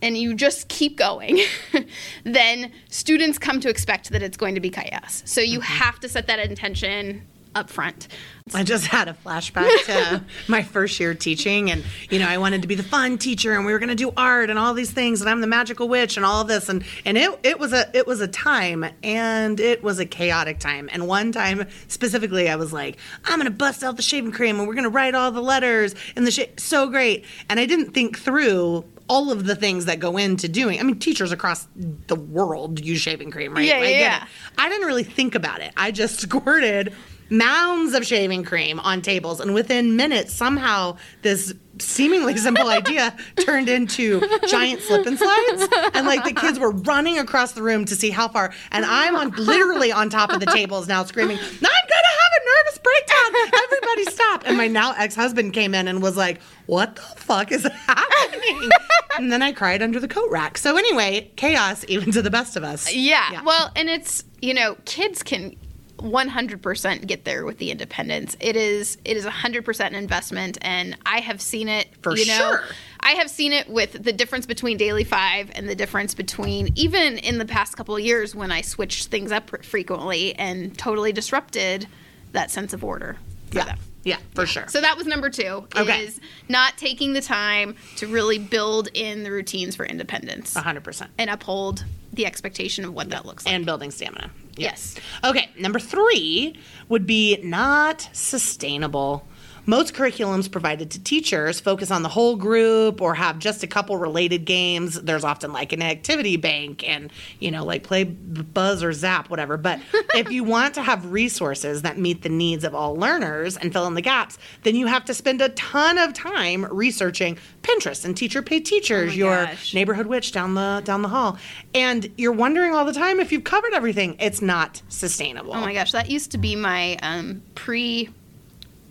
and 0.01 0.15
you 0.15 0.35
just 0.35 0.67
keep 0.67 0.95
going, 0.95 1.39
then 2.23 2.71
students 2.89 3.39
come 3.39 3.59
to 3.61 3.69
expect 3.69 4.11
that 4.11 4.21
it's 4.21 4.37
going 4.37 4.53
to 4.55 4.61
be 4.61 4.69
chaos. 4.69 5.23
So 5.25 5.41
you 5.41 5.59
mm-hmm. 5.59 5.73
have 5.73 5.99
to 6.01 6.09
set 6.09 6.27
that 6.27 6.39
intention 6.39 7.25
up 7.57 7.69
front. 7.69 8.07
I 8.53 8.63
just 8.63 8.85
had 8.87 9.09
a 9.09 9.13
flashback 9.25 9.85
to 9.85 10.23
my 10.47 10.63
first 10.63 10.99
year 10.99 11.13
teaching, 11.13 11.69
and 11.69 11.83
you 12.09 12.19
know, 12.19 12.27
I 12.27 12.37
wanted 12.37 12.61
to 12.61 12.67
be 12.67 12.75
the 12.75 12.83
fun 12.83 13.17
teacher, 13.17 13.53
and 13.53 13.65
we 13.65 13.73
were 13.73 13.79
going 13.79 13.89
to 13.89 13.95
do 13.95 14.13
art 14.15 14.49
and 14.49 14.57
all 14.57 14.73
these 14.73 14.91
things, 14.91 15.19
and 15.19 15.29
I'm 15.29 15.41
the 15.41 15.47
magical 15.47 15.89
witch 15.89 16.15
and 16.15 16.25
all 16.25 16.41
of 16.41 16.47
this, 16.47 16.69
and 16.69 16.85
and 17.03 17.17
it 17.17 17.37
it 17.43 17.59
was 17.59 17.73
a 17.73 17.89
it 17.97 18.07
was 18.07 18.21
a 18.21 18.27
time, 18.27 18.85
and 19.03 19.59
it 19.59 19.83
was 19.83 19.99
a 19.99 20.05
chaotic 20.05 20.59
time. 20.59 20.89
And 20.93 21.07
one 21.07 21.31
time 21.31 21.65
specifically, 21.87 22.47
I 22.47 22.55
was 22.55 22.71
like, 22.71 22.97
I'm 23.25 23.39
going 23.39 23.45
to 23.45 23.51
bust 23.51 23.83
out 23.83 23.97
the 23.97 24.03
shaving 24.03 24.31
cream, 24.31 24.59
and 24.59 24.67
we're 24.67 24.75
going 24.75 24.83
to 24.83 24.89
write 24.89 25.15
all 25.15 25.31
the 25.31 25.41
letters 25.41 25.95
and 26.15 26.25
the 26.25 26.31
shit, 26.31 26.59
so 26.59 26.87
great. 26.87 27.25
And 27.49 27.59
I 27.59 27.65
didn't 27.65 27.91
think 27.91 28.17
through 28.17 28.85
all 29.09 29.31
of 29.31 29.45
the 29.45 29.55
things 29.55 29.85
that 29.85 29.99
go 29.99 30.17
into 30.17 30.47
doing. 30.47 30.79
I 30.79 30.83
mean, 30.83 30.99
teachers 30.99 31.31
across 31.31 31.67
the 31.75 32.15
world 32.15 32.83
use 32.83 32.99
shaving 32.99 33.31
cream, 33.31 33.53
right? 33.53 33.65
Yeah, 33.65 33.77
I 33.77 33.87
yeah, 33.87 34.27
I 34.57 34.69
didn't 34.69 34.85
really 34.85 35.03
think 35.03 35.35
about 35.35 35.61
it. 35.61 35.71
I 35.77 35.91
just 35.91 36.19
squirted 36.21 36.93
mounds 37.29 37.93
of 37.93 38.05
shaving 38.05 38.43
cream 38.43 38.79
on 38.79 39.01
tables, 39.01 39.39
and 39.39 39.53
within 39.53 39.95
minutes, 39.95 40.33
somehow 40.33 40.97
this 41.21 41.53
seemingly 41.79 42.35
simple 42.37 42.69
idea 42.69 43.15
turned 43.39 43.69
into 43.69 44.21
giant 44.47 44.81
slip 44.81 45.05
and 45.05 45.17
slides, 45.17 45.67
and 45.93 46.07
like 46.07 46.23
the 46.23 46.33
kids 46.33 46.59
were 46.59 46.71
running 46.71 47.17
across 47.19 47.51
the 47.53 47.61
room 47.61 47.85
to 47.85 47.95
see 47.95 48.09
how 48.09 48.27
far, 48.27 48.53
and 48.71 48.85
I'm 48.85 49.15
on 49.15 49.31
literally 49.31 49.91
on 49.91 50.09
top 50.09 50.31
of 50.31 50.39
the 50.39 50.45
tables 50.47 50.87
now 50.87 51.03
screaming, 51.03 51.37
"I'm 51.37 51.43
gonna 51.43 51.61
have 51.61 52.31
a 52.33 52.45
nervous 52.45 52.79
breakdown! 52.79 53.61
Everybody 53.65 54.03
stop!" 54.05 54.43
And 54.45 54.57
my 54.57 54.67
now 54.67 54.93
ex-husband 54.97 55.53
came 55.53 55.75
in 55.75 55.87
and 55.87 56.01
was 56.01 56.17
like, 56.17 56.41
"What 56.65 56.95
the 56.95 57.01
fuck 57.01 57.51
is 57.51 57.63
happening?" 57.87 58.69
and 59.17 59.31
then 59.31 59.41
I 59.41 59.51
cried 59.51 59.81
under 59.81 59.99
the 59.99 60.07
coat 60.07 60.29
rack. 60.29 60.57
So 60.57 60.77
anyway, 60.77 61.31
chaos 61.35 61.83
even 61.87 62.11
to 62.11 62.21
the 62.21 62.29
best 62.29 62.55
of 62.55 62.63
us. 62.63 62.93
Yeah. 62.93 63.43
Well, 63.43 63.71
and 63.75 63.89
it's, 63.89 64.23
you 64.41 64.53
know, 64.53 64.77
kids 64.85 65.23
can 65.23 65.55
100% 65.97 67.07
get 67.07 67.25
there 67.25 67.45
with 67.45 67.57
the 67.57 67.71
independence. 67.71 68.35
It 68.39 68.55
is 68.55 68.97
it 69.05 69.17
is 69.17 69.25
100% 69.25 69.79
an 69.87 69.95
investment 69.95 70.57
and 70.61 70.97
I 71.05 71.19
have 71.19 71.41
seen 71.41 71.67
it 71.67 71.87
For 72.01 72.15
you 72.15 72.25
know, 72.27 72.37
sure. 72.37 72.63
I 72.99 73.11
have 73.11 73.29
seen 73.29 73.53
it 73.53 73.69
with 73.69 74.03
the 74.03 74.13
difference 74.13 74.45
between 74.45 74.77
Daily 74.77 75.03
5 75.03 75.51
and 75.55 75.67
the 75.67 75.75
difference 75.75 76.13
between 76.13 76.71
even 76.75 77.17
in 77.19 77.37
the 77.37 77.45
past 77.45 77.75
couple 77.77 77.95
of 77.95 78.01
years 78.03 78.35
when 78.35 78.51
I 78.51 78.61
switched 78.61 79.07
things 79.07 79.31
up 79.31 79.63
frequently 79.65 80.35
and 80.35 80.77
totally 80.77 81.11
disrupted 81.11 81.87
that 82.33 82.51
sense 82.51 82.73
of 82.73 82.83
order 82.83 83.17
for 83.51 83.57
Yeah. 83.59 83.65
them. 83.65 83.79
Yeah, 84.03 84.17
for 84.35 84.45
sure. 84.45 84.65
So 84.69 84.79
that 84.79 84.95
was 84.95 85.05
number 85.05 85.29
2 85.29 85.67
Okay. 85.75 86.03
is 86.05 86.21
not 86.47 86.77
taking 86.77 87.11
the 87.13 87.21
time 87.21 87.75
to 87.97 88.07
really 88.07 88.37
build 88.37 88.87
in 88.93 89.23
the 89.23 89.31
routines 89.31 89.75
for 89.75 89.85
independence 89.85 90.53
100%. 90.55 91.07
and 91.17 91.29
uphold 91.29 91.83
the 92.13 92.25
expectation 92.25 92.85
of 92.85 92.93
what 92.93 93.09
that 93.09 93.25
looks 93.25 93.45
like. 93.45 93.53
And 93.53 93.65
building 93.65 93.91
stamina. 93.91 94.29
Yes. 94.57 94.95
Okay, 95.23 95.49
number 95.57 95.79
three 95.79 96.59
would 96.89 97.05
be 97.05 97.39
not 97.43 98.09
sustainable. 98.11 99.27
Most 99.69 99.93
curriculums 99.93 100.49
provided 100.49 100.89
to 100.91 101.03
teachers 101.03 101.59
focus 101.59 101.91
on 101.91 102.01
the 102.01 102.07
whole 102.09 102.37
group 102.37 103.01
or 103.01 103.13
have 103.15 103.37
just 103.37 103.63
a 103.63 103.67
couple 103.67 103.97
related 103.97 104.45
games. 104.45 104.99
There's 105.01 105.25
often 105.25 105.51
like 105.51 105.73
an 105.73 105.81
activity 105.81 106.37
bank 106.37 106.87
and, 106.87 107.11
you 107.39 107.51
know, 107.51 107.65
like 107.65 107.83
play 107.83 108.05
buzz 108.05 108.81
or 108.81 108.93
zap, 108.93 109.29
whatever. 109.29 109.57
But 109.57 109.81
if 110.15 110.31
you 110.31 110.45
want 110.45 110.73
to 110.75 110.81
have 110.81 111.11
resources 111.11 111.81
that 111.81 111.97
meet 111.97 112.21
the 112.21 112.29
needs 112.29 112.63
of 112.63 112.73
all 112.73 112.95
learners 112.95 113.57
and 113.57 113.73
fill 113.73 113.85
in 113.87 113.93
the 113.93 114.01
gaps, 114.01 114.37
then 114.63 114.73
you 114.73 114.87
have 114.87 115.03
to 115.03 115.13
spend 115.13 115.41
a 115.41 115.49
ton 115.49 115.97
of 115.97 116.13
time 116.13 116.65
researching 116.71 117.37
Pinterest 117.61 118.05
and 118.05 118.15
teacher 118.15 118.41
pay 118.41 118.61
teachers, 118.61 119.11
Oh 119.11 119.15
your 119.15 119.45
gosh. 119.47 119.73
neighborhood 119.73 120.07
witch 120.07 120.31
down 120.31 120.53
the 120.53 120.81
down 120.85 121.01
the 121.01 121.09
hall. 121.09 121.37
And 121.75 122.09
you're 122.15 122.31
wondering 122.31 122.73
all 122.73 122.85
the 122.85 122.93
time 122.93 123.19
if 123.19 123.33
you've 123.33 123.43
covered 123.43 123.73
everything. 123.73 124.15
It's 124.19 124.41
not 124.41 124.81
sustainable. 124.87 125.53
Oh 125.53 125.59
my 125.59 125.73
gosh, 125.73 125.91
that 125.91 126.09
used 126.09 126.31
to 126.31 126.37
be 126.37 126.55
my 126.55 126.95
um, 127.03 127.41
pre, 127.55 128.09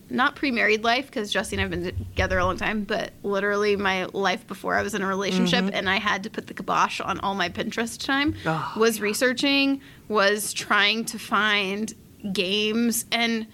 not 0.08 0.36
pre-married 0.36 0.84
life 0.84 1.06
because 1.06 1.32
Jesse 1.32 1.56
and 1.56 1.62
I've 1.62 1.70
been 1.70 1.84
together 1.84 2.38
a 2.38 2.44
long 2.44 2.56
time, 2.56 2.84
but 2.84 3.12
literally 3.22 3.76
my 3.76 4.04
life 4.06 4.46
before 4.46 4.76
I 4.76 4.82
was 4.82 4.94
in 4.94 5.02
a 5.02 5.06
relationship 5.06 5.64
mm-hmm. 5.64 5.74
and 5.74 5.90
I 5.90 5.96
had 5.96 6.22
to 6.24 6.30
put 6.30 6.46
the 6.46 6.54
kibosh 6.54 7.00
on 7.00 7.18
all 7.20 7.34
my 7.34 7.48
Pinterest 7.48 8.04
time. 8.04 8.34
Oh, 8.44 8.72
was 8.76 9.00
researching, 9.00 9.80
was 10.08 10.52
trying 10.52 11.04
to 11.06 11.18
find 11.18 11.92
games 12.32 13.04
and 13.12 13.46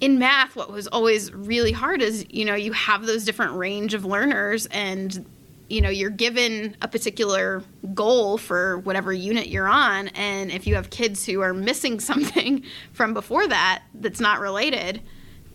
in 0.00 0.18
math 0.18 0.56
what 0.56 0.70
was 0.70 0.86
always 0.88 1.32
really 1.32 1.72
hard 1.72 2.02
is 2.02 2.24
you 2.30 2.44
know 2.44 2.54
you 2.54 2.72
have 2.72 3.06
those 3.06 3.24
different 3.24 3.54
range 3.54 3.94
of 3.94 4.04
learners 4.04 4.66
and 4.66 5.24
you 5.68 5.80
know 5.80 5.90
you're 5.90 6.10
given 6.10 6.76
a 6.82 6.88
particular 6.88 7.62
goal 7.94 8.38
for 8.38 8.78
whatever 8.78 9.12
unit 9.12 9.48
you're 9.48 9.68
on 9.68 10.08
and 10.08 10.50
if 10.50 10.66
you 10.66 10.74
have 10.74 10.90
kids 10.90 11.24
who 11.26 11.40
are 11.40 11.54
missing 11.54 12.00
something 12.10 12.62
from 12.92 13.14
before 13.14 13.46
that 13.46 13.82
that's 13.94 14.20
not 14.20 14.40
related 14.40 15.00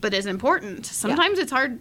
but 0.05 0.13
is 0.13 0.27
important 0.27 0.85
sometimes 0.85 1.39
it's 1.39 1.51
hard 1.51 1.79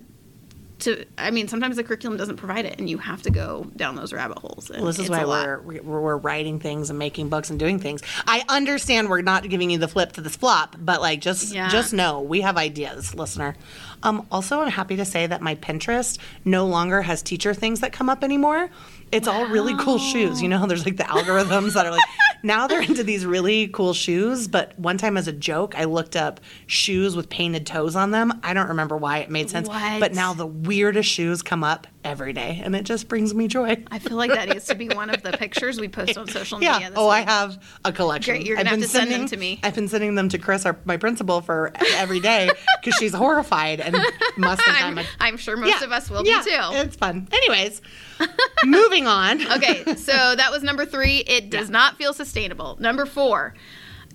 to 0.78 1.04
i 1.18 1.30
mean 1.30 1.46
sometimes 1.46 1.76
the 1.76 1.84
curriculum 1.84 2.16
doesn't 2.18 2.36
provide 2.36 2.64
it 2.64 2.78
and 2.78 2.88
you 2.90 2.98
have 2.98 3.20
to 3.22 3.30
go 3.30 3.70
down 3.76 3.94
those 3.96 4.12
rabbit 4.12 4.38
holes 4.38 4.70
Well, 4.74 4.84
this 4.86 4.98
is 4.98 5.08
why 5.10 5.24
we're, 5.24 5.60
we're 5.60 6.00
we're 6.00 6.16
writing 6.16 6.58
things 6.58 6.90
and 6.90 6.98
making 6.98 7.28
books 7.28 7.48
and 7.50 7.58
doing 7.58 7.78
things. 7.78 8.02
I 8.26 8.42
understand 8.48 9.08
we're 9.08 9.20
not 9.22 9.48
giving 9.48 9.70
you 9.70 9.78
the 9.78 9.88
flip 9.88 10.12
to 10.12 10.20
this 10.20 10.36
flop, 10.36 10.74
but 10.78 11.00
like 11.00 11.20
just 11.20 11.54
Yeah. 11.54 11.68
just 11.68 11.92
know 11.92 12.20
we 12.22 12.40
have 12.40 12.56
ideas, 12.56 13.14
listener. 13.14 13.54
Um, 14.02 14.26
also, 14.32 14.60
I'm 14.60 14.70
happy 14.70 14.96
to 14.96 15.04
say 15.04 15.26
that 15.26 15.40
my 15.40 15.54
Pinterest 15.54 16.18
no 16.44 16.66
longer 16.66 17.02
has 17.02 17.22
teacher 17.22 17.54
things 17.54 17.80
that 17.80 17.92
come 17.92 18.08
up 18.10 18.24
anymore. 18.24 18.68
It's 19.12 19.28
all 19.28 19.46
really 19.46 19.74
cool 19.78 19.98
shoes. 19.98 20.42
You 20.42 20.48
know, 20.48 20.58
how 20.58 20.66
there's 20.66 20.84
like 20.84 20.96
the 20.96 21.04
algorithms 21.04 21.74
that 21.74 21.86
are 21.86 21.92
like 21.92 22.02
now 22.44 22.66
they're 22.66 22.82
into 22.82 23.02
these 23.02 23.26
really 23.26 23.68
cool 23.68 23.92
shoes. 23.94 24.46
But 24.46 24.78
one 24.78 24.98
time, 24.98 25.16
as 25.16 25.26
a 25.26 25.32
joke, 25.32 25.74
I 25.76 25.84
looked 25.84 26.14
up 26.14 26.40
shoes 26.66 27.16
with 27.16 27.28
painted 27.28 27.66
toes 27.66 27.96
on 27.96 28.10
them. 28.12 28.38
I 28.42 28.54
don't 28.54 28.68
remember 28.68 28.96
why 28.96 29.18
it 29.18 29.30
made 29.30 29.50
sense, 29.50 29.66
What? 29.68 29.98
but 30.00 30.14
now 30.14 30.34
the 30.34 30.46
weirdest 30.46 31.08
shoes 31.10 31.42
come 31.42 31.64
up 31.64 31.86
every 32.04 32.34
day, 32.34 32.60
and 32.62 32.76
it 32.76 32.82
just 32.84 33.08
brings 33.08 33.34
me 33.34 33.48
joy. 33.48 33.82
I 33.90 33.98
feel 33.98 34.16
like 34.18 34.30
that 34.30 34.48
needs 34.50 34.66
to 34.66 34.74
be 34.74 34.88
one 34.90 35.08
of 35.08 35.22
the 35.22 35.32
pictures 35.32 35.80
we 35.80 35.88
post 35.88 36.18
on 36.18 36.28
social 36.28 36.58
media. 36.60 36.78
Yeah. 36.80 36.90
Oh, 36.94 37.08
I 37.08 37.22
have 37.22 37.58
a 37.84 37.92
collection. 37.92 38.34
Great, 38.34 38.46
you're 38.46 38.56
gonna 38.56 38.68
I've 38.68 38.72
have 38.72 38.80
been 38.80 38.88
to 38.88 38.92
send 38.94 39.10
them 39.10 39.26
to 39.26 39.36
me. 39.38 39.58
I've 39.62 39.74
been 39.74 39.88
sending 39.88 40.14
them 40.14 40.28
to 40.28 40.38
Chris, 40.38 40.66
our, 40.66 40.76
my 40.84 40.98
principal, 40.98 41.40
for 41.40 41.72
every 41.94 42.20
day 42.20 42.50
because 42.82 42.98
she's 42.98 43.14
horrified 43.14 43.80
and 43.80 43.96
must 44.36 44.62
think 44.62 44.76
I'm, 44.82 44.98
I'm, 44.98 44.98
a. 44.98 45.08
I'm 45.18 45.36
sure 45.38 45.56
most 45.56 45.70
Yeah, 45.70 45.84
of 45.84 45.92
us 45.92 46.10
will 46.10 46.26
yeah, 46.26 46.42
be 46.44 46.50
too. 46.50 46.56
It's 46.86 46.96
fun. 46.96 47.26
Anyways, 47.32 47.80
moving 48.64 49.06
on. 49.06 49.40
okay, 49.52 49.96
so 49.96 50.34
that 50.36 50.50
was 50.50 50.62
number 50.62 50.84
three. 50.84 51.18
It 51.18 51.50
does 51.50 51.70
not 51.70 51.96
feel 51.96 52.12
sustainable. 52.12 52.76
Number 52.80 53.06
four, 53.06 53.54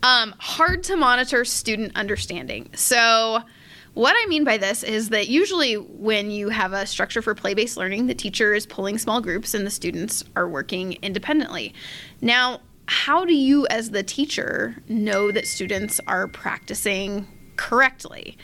um, 0.04 0.34
hard 0.40 0.84
to 0.84 0.96
monitor 0.96 1.46
student 1.46 1.96
understanding. 1.96 2.70
So, 2.76 3.42
what 3.94 4.16
I 4.18 4.28
mean 4.28 4.44
by 4.44 4.58
this 4.58 4.84
is 4.84 5.10
that 5.10 5.28
usually 5.28 5.74
when 5.74 6.32
you 6.32 6.50
have 6.50 6.74
a 6.74 6.86
structure 6.86 7.22
for 7.22 7.36
play 7.36 7.54
based 7.54 7.76
learning, 7.76 8.08
the 8.08 8.16
teacher 8.16 8.54
is 8.54 8.66
pulling 8.66 8.98
small 8.98 9.20
groups 9.20 9.54
and 9.54 9.66
the 9.66 9.72
students 9.72 10.24
are 10.36 10.48
working 10.48 10.94
independently. 11.02 11.74
Now, 12.22 12.62
how 12.86 13.26
do 13.26 13.36
you, 13.36 13.68
as 13.68 13.92
the 13.92 14.04
teacher, 14.04 14.82
know 14.88 15.32
that 15.32 15.48
students 15.48 16.00
are 16.08 16.28
practicing 16.28 17.28
correctly? 17.56 18.38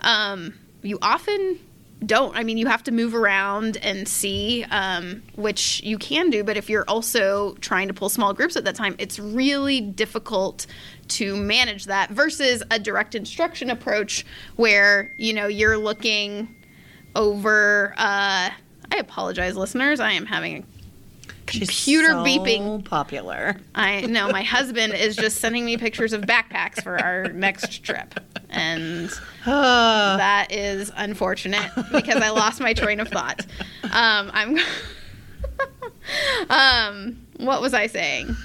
Um, 0.00 0.54
you 0.82 0.98
often 1.02 1.60
don't. 2.06 2.36
I 2.36 2.42
mean, 2.42 2.58
you 2.58 2.66
have 2.66 2.82
to 2.84 2.92
move 2.92 3.14
around 3.14 3.76
and 3.78 4.06
see, 4.06 4.64
um, 4.70 5.22
which 5.34 5.82
you 5.82 5.98
can 5.98 6.30
do. 6.30 6.44
But 6.44 6.56
if 6.56 6.68
you're 6.68 6.84
also 6.88 7.54
trying 7.54 7.88
to 7.88 7.94
pull 7.94 8.08
small 8.08 8.32
groups 8.32 8.56
at 8.56 8.64
that 8.64 8.74
time, 8.74 8.94
it's 8.98 9.18
really 9.18 9.80
difficult 9.80 10.66
to 11.08 11.36
manage 11.36 11.86
that 11.86 12.10
versus 12.10 12.62
a 12.70 12.78
direct 12.78 13.14
instruction 13.14 13.70
approach 13.70 14.24
where, 14.56 15.12
you 15.16 15.32
know, 15.32 15.46
you're 15.46 15.78
looking 15.78 16.54
over. 17.14 17.94
Uh, 17.96 18.50
I 18.90 18.96
apologize, 18.96 19.56
listeners. 19.56 20.00
I 20.00 20.12
am 20.12 20.26
having 20.26 20.66
a 21.54 21.58
She's 21.58 21.68
computer 21.68 22.08
so 22.08 22.24
beeping. 22.24 22.84
Popular. 22.84 23.56
I 23.74 24.02
know 24.02 24.28
my 24.30 24.42
husband 24.42 24.94
is 24.94 25.16
just 25.16 25.38
sending 25.38 25.64
me 25.64 25.76
pictures 25.76 26.12
of 26.12 26.22
backpacks 26.22 26.82
for 26.82 26.98
our 26.98 27.28
next 27.28 27.82
trip. 27.82 28.18
And 28.50 29.10
that 29.44 30.48
is 30.50 30.90
unfortunate 30.96 31.70
because 31.92 32.22
I 32.22 32.30
lost 32.30 32.60
my 32.60 32.74
train 32.74 33.00
of 33.00 33.08
thought. 33.08 33.44
Um, 33.84 34.30
I'm. 34.32 34.58
um, 36.50 37.26
what 37.38 37.60
was 37.60 37.74
I 37.74 37.86
saying? 37.86 38.36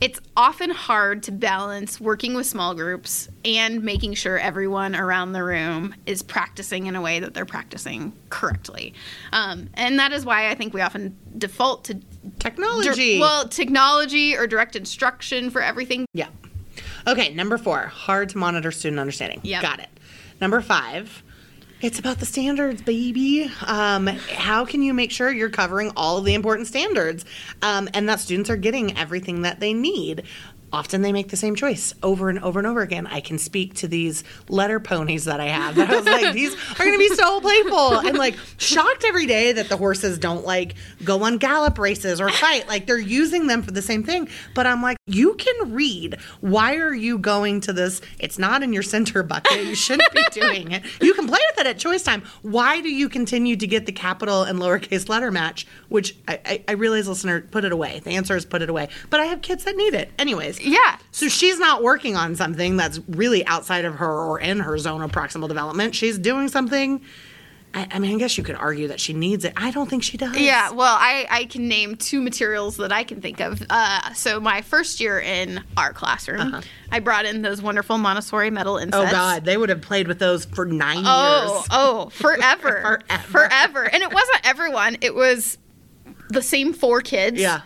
It's 0.00 0.18
often 0.34 0.70
hard 0.70 1.22
to 1.24 1.32
balance 1.32 2.00
working 2.00 2.32
with 2.32 2.46
small 2.46 2.74
groups 2.74 3.28
and 3.44 3.82
making 3.82 4.14
sure 4.14 4.38
everyone 4.38 4.96
around 4.96 5.32
the 5.32 5.44
room 5.44 5.94
is 6.06 6.22
practicing 6.22 6.86
in 6.86 6.96
a 6.96 7.02
way 7.02 7.20
that 7.20 7.34
they're 7.34 7.44
practicing 7.44 8.14
correctly. 8.30 8.94
Um, 9.32 9.68
and 9.74 9.98
that 9.98 10.12
is 10.12 10.24
why 10.24 10.48
I 10.48 10.54
think 10.54 10.72
we 10.72 10.80
often 10.80 11.18
default 11.36 11.84
to 11.84 12.00
technology. 12.38 13.14
Dir- 13.16 13.20
well, 13.20 13.48
technology 13.48 14.36
or 14.36 14.46
direct 14.46 14.76
instruction 14.76 15.50
for 15.50 15.62
everything. 15.62 16.06
Yeah. 16.12 16.28
Okay, 17.06 17.32
number 17.34 17.56
four, 17.58 17.86
hard 17.86 18.28
to 18.30 18.38
monitor 18.38 18.70
student 18.70 19.00
understanding. 19.00 19.40
Yeah. 19.42 19.62
Got 19.62 19.80
it. 19.80 19.88
Number 20.40 20.60
five, 20.60 21.22
it's 21.80 21.98
about 21.98 22.18
the 22.18 22.26
standards, 22.26 22.82
baby. 22.82 23.50
Um, 23.66 24.06
how 24.06 24.64
can 24.64 24.82
you 24.82 24.92
make 24.92 25.10
sure 25.10 25.30
you're 25.32 25.48
covering 25.48 25.92
all 25.96 26.18
of 26.18 26.24
the 26.24 26.34
important 26.34 26.66
standards 26.68 27.24
um, 27.62 27.88
and 27.94 28.08
that 28.08 28.20
students 28.20 28.50
are 28.50 28.56
getting 28.56 28.96
everything 28.98 29.42
that 29.42 29.60
they 29.60 29.72
need? 29.72 30.24
Often 30.72 31.02
they 31.02 31.12
make 31.12 31.28
the 31.28 31.36
same 31.36 31.54
choice 31.54 31.94
over 32.02 32.28
and 32.28 32.38
over 32.40 32.60
and 32.60 32.66
over 32.66 32.80
again. 32.80 33.06
I 33.06 33.20
can 33.20 33.38
speak 33.38 33.74
to 33.74 33.88
these 33.88 34.22
letter 34.48 34.78
ponies 34.80 35.24
that 35.24 35.40
I 35.40 35.46
have. 35.46 35.74
That 35.74 35.90
I 35.90 35.96
was 35.96 36.06
like, 36.06 36.32
these 36.32 36.54
are 36.54 36.84
going 36.84 36.92
to 36.92 36.98
be 36.98 37.08
so 37.14 37.40
playful. 37.40 37.76
I'm 37.76 38.14
like 38.14 38.36
shocked 38.58 39.04
every 39.04 39.26
day 39.26 39.52
that 39.52 39.68
the 39.68 39.76
horses 39.76 40.18
don't 40.18 40.44
like 40.44 40.74
go 41.02 41.24
on 41.24 41.38
gallop 41.38 41.78
races 41.78 42.20
or 42.20 42.28
fight. 42.28 42.68
Like 42.68 42.86
they're 42.86 42.98
using 42.98 43.46
them 43.46 43.62
for 43.62 43.72
the 43.72 43.82
same 43.82 44.04
thing. 44.04 44.28
But 44.54 44.66
I'm 44.66 44.82
like, 44.82 44.96
you 45.06 45.34
can 45.34 45.72
read. 45.72 46.18
Why 46.40 46.76
are 46.76 46.94
you 46.94 47.18
going 47.18 47.60
to 47.62 47.72
this? 47.72 48.00
It's 48.18 48.38
not 48.38 48.62
in 48.62 48.72
your 48.72 48.82
center 48.82 49.22
bucket. 49.22 49.64
You 49.64 49.74
shouldn't 49.74 50.12
be 50.12 50.22
doing 50.32 50.72
it. 50.72 50.84
You 51.00 51.14
can 51.14 51.26
play 51.26 51.40
with 51.50 51.60
it 51.60 51.66
at 51.66 51.78
choice 51.78 52.02
time. 52.02 52.22
Why 52.42 52.80
do 52.80 52.88
you 52.88 53.08
continue 53.08 53.56
to 53.56 53.66
get 53.66 53.86
the 53.86 53.92
capital 53.92 54.44
and 54.44 54.58
lowercase 54.58 55.08
letter 55.08 55.30
match? 55.30 55.66
Which 55.88 56.16
I, 56.28 56.40
I, 56.44 56.64
I 56.68 56.72
realize, 56.72 57.08
listener, 57.08 57.40
put 57.40 57.64
it 57.64 57.72
away. 57.72 58.00
The 58.04 58.10
answer 58.10 58.36
is 58.36 58.44
put 58.44 58.62
it 58.62 58.70
away. 58.70 58.88
But 59.08 59.20
I 59.20 59.24
have 59.24 59.42
kids 59.42 59.64
that 59.64 59.74
need 59.74 59.94
it. 59.94 60.12
Anyways. 60.18 60.59
Yeah. 60.60 60.98
So 61.10 61.28
she's 61.28 61.58
not 61.58 61.82
working 61.82 62.16
on 62.16 62.36
something 62.36 62.76
that's 62.76 63.00
really 63.08 63.44
outside 63.46 63.84
of 63.84 63.94
her 63.96 64.10
or 64.10 64.40
in 64.40 64.60
her 64.60 64.78
zone 64.78 65.02
of 65.02 65.12
proximal 65.12 65.48
development. 65.48 65.94
She's 65.94 66.18
doing 66.18 66.48
something. 66.48 67.02
I, 67.72 67.86
I 67.92 67.98
mean, 68.00 68.16
I 68.16 68.18
guess 68.18 68.36
you 68.36 68.42
could 68.42 68.56
argue 68.56 68.88
that 68.88 68.98
she 68.98 69.12
needs 69.12 69.44
it. 69.44 69.52
I 69.56 69.70
don't 69.70 69.88
think 69.88 70.02
she 70.02 70.16
does. 70.16 70.36
Yeah, 70.36 70.72
well, 70.72 70.96
I, 70.98 71.26
I 71.30 71.44
can 71.44 71.68
name 71.68 71.94
two 71.94 72.20
materials 72.20 72.78
that 72.78 72.90
I 72.90 73.04
can 73.04 73.20
think 73.20 73.38
of. 73.40 73.62
Uh, 73.70 74.12
so, 74.12 74.40
my 74.40 74.60
first 74.62 74.98
year 74.98 75.20
in 75.20 75.62
our 75.76 75.92
classroom, 75.92 76.62
I 76.90 76.98
brought 76.98 77.26
in 77.26 77.42
those 77.42 77.62
wonderful 77.62 77.96
Montessori 77.96 78.50
metal 78.50 78.74
Uh-huh. 78.76 78.90
Oh. 78.92 79.08
God, 79.08 79.44
they 79.44 79.56
would 79.56 79.68
have 79.68 79.82
played 79.82 80.08
with 80.08 80.18
those 80.18 80.46
for 80.46 80.66
nine 80.66 81.04
Oh, 81.06 81.52
years. 81.58 81.66
oh, 81.70 82.08
forever. 82.10 83.00
Forever. 83.08 83.22
Forever. 83.28 83.84
And 83.84 84.02
it 84.02 84.12
wasn't 84.12 84.40
everyone, 84.42 84.96
it 85.00 85.14
was 85.14 85.56
the 86.28 86.42
same 86.42 86.72
four 86.72 87.00
kids 87.02 87.38
Yeah. 87.40 87.60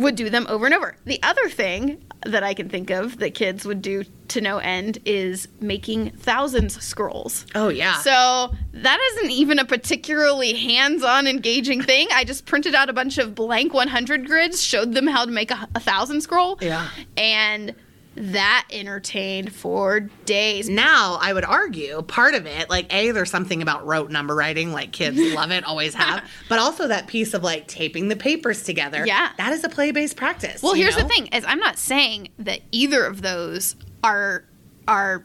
Would 0.00 0.16
do 0.16 0.30
them 0.30 0.46
over 0.48 0.66
and 0.66 0.74
over. 0.74 0.96
The 1.04 1.22
other 1.22 1.48
thing 1.48 2.04
that 2.26 2.42
I 2.42 2.54
can 2.54 2.68
think 2.68 2.90
of 2.90 3.18
that 3.18 3.34
kids 3.34 3.64
would 3.64 3.82
do 3.82 4.04
to 4.28 4.40
no 4.40 4.58
end 4.58 4.98
is 5.04 5.48
making 5.60 6.10
thousands 6.10 6.80
scrolls. 6.82 7.46
Oh 7.54 7.68
yeah. 7.68 7.98
So 7.98 8.54
that 8.72 9.00
isn't 9.12 9.30
even 9.30 9.58
a 9.58 9.64
particularly 9.64 10.54
hands-on 10.54 11.26
engaging 11.26 11.82
thing. 11.82 12.08
I 12.12 12.24
just 12.24 12.46
printed 12.46 12.74
out 12.74 12.88
a 12.88 12.92
bunch 12.92 13.18
of 13.18 13.34
blank 13.34 13.72
100 13.72 14.26
grids, 14.26 14.62
showed 14.62 14.94
them 14.94 15.06
how 15.06 15.24
to 15.24 15.30
make 15.30 15.50
a, 15.50 15.68
a 15.74 15.80
thousand 15.80 16.20
scroll. 16.20 16.58
Yeah. 16.60 16.88
And 17.16 17.74
that 18.16 18.66
entertained 18.70 19.52
for 19.52 20.00
days. 20.26 20.68
now 20.68 21.18
I 21.20 21.32
would 21.32 21.44
argue 21.44 22.02
part 22.02 22.34
of 22.34 22.46
it, 22.46 22.68
like 22.68 22.92
a, 22.92 23.12
there's 23.12 23.30
something 23.30 23.62
about 23.62 23.86
rote 23.86 24.10
number 24.10 24.34
writing, 24.34 24.72
like 24.72 24.92
kids 24.92 25.18
love 25.34 25.50
it, 25.50 25.64
always 25.64 25.94
have, 25.94 26.28
but 26.48 26.58
also 26.58 26.88
that 26.88 27.06
piece 27.06 27.34
of 27.34 27.42
like 27.42 27.68
taping 27.68 28.08
the 28.08 28.16
papers 28.16 28.62
together. 28.62 29.06
Yeah. 29.06 29.30
that 29.36 29.52
is 29.52 29.64
a 29.64 29.68
play 29.68 29.92
based 29.92 30.16
practice. 30.16 30.62
Well, 30.62 30.74
here's 30.74 30.96
know? 30.96 31.04
the 31.04 31.08
thing: 31.08 31.26
is 31.28 31.44
I'm 31.44 31.60
not 31.60 31.78
saying 31.78 32.28
that 32.38 32.60
either 32.72 33.04
of 33.04 33.22
those 33.22 33.76
are 34.02 34.44
are 34.88 35.24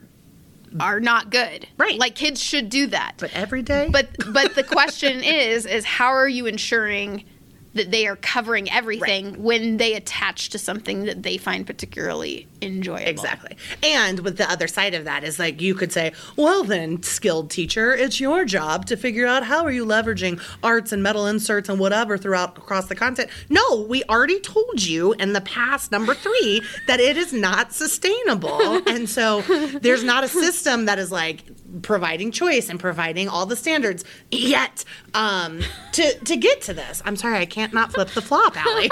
are 0.80 1.00
not 1.00 1.30
good. 1.30 1.68
Right. 1.78 1.98
Like 1.98 2.16
kids 2.16 2.42
should 2.42 2.70
do 2.70 2.88
that. 2.88 3.16
But 3.18 3.34
every 3.34 3.62
day, 3.62 3.90
But 3.92 4.10
but 4.32 4.56
the 4.56 4.64
question 4.76 5.24
is 5.24 5.66
is 5.66 5.86
how 5.86 6.08
are 6.08 6.28
you 6.28 6.46
ensuring 6.46 7.26
that 7.76 7.92
they 7.92 8.08
are 8.08 8.16
covering 8.16 8.70
everything 8.72 9.42
when 9.42 9.78
they 9.78 9.94
attach 9.94 10.50
to 10.50 10.58
something 10.58 11.06
that 11.06 11.24
they 11.24 11.38
find 11.38 11.68
particularly 11.68 12.48
enjoyable? 12.62 13.08
Exactly. 13.08 13.56
And 13.84 14.20
with 14.22 14.38
the 14.38 14.50
other 14.50 14.68
side 14.68 14.94
of 14.94 15.06
that 15.06 15.24
is 15.24 15.38
like 15.38 15.62
you 15.62 15.76
could 15.76 15.92
say, 15.92 16.14
well 16.36 16.64
then, 16.64 17.04
skilled 17.04 17.52
teacher, 17.52 17.94
it's 17.94 18.20
your 18.20 18.46
job 18.46 18.86
to 18.88 18.98
figure 18.98 19.28
out 19.28 19.44
how 19.44 19.64
are 19.64 19.72
you 19.72 19.86
leveraging 19.86 20.42
arts 20.64 20.92
and 20.92 21.04
metal 21.04 21.28
inserts 21.28 21.70
and 21.70 21.80
whatever 21.80 22.18
throughout 22.18 22.58
across 22.58 22.88
the 22.88 22.96
content. 22.96 23.30
No, 23.50 23.86
we 23.88 24.04
already 24.06 24.40
told 24.40 24.84
you 24.84 25.14
in 25.14 25.34
the 25.34 25.42
past 25.42 25.92
number 25.92 26.14
3 26.14 26.62
that 26.88 27.00
it 27.00 27.18
is 27.18 27.34
not 27.34 27.74
sustainable. 27.74 28.62
and 28.88 29.08
so 29.10 29.42
there's 29.82 30.04
not 30.04 30.24
a 30.24 30.28
system 30.28 30.86
that 30.86 30.98
is 30.98 31.12
like 31.12 31.44
providing 31.82 32.32
choice 32.32 32.70
and 32.70 32.80
providing 32.80 33.28
all 33.28 33.46
the 33.46 33.56
standards 33.56 34.06
yet 34.32 34.86
um 35.14 35.62
to 35.92 36.18
to 36.20 36.38
get 36.38 36.62
to 36.62 36.74
this. 36.74 37.02
I'm 37.06 37.16
sorry, 37.16 37.40
I 37.40 37.46
can't 37.46 37.65
not 37.74 37.86
not 37.86 37.94
flip 37.94 38.10
the 38.10 38.22
flop, 38.22 38.56
Allie. 38.58 38.90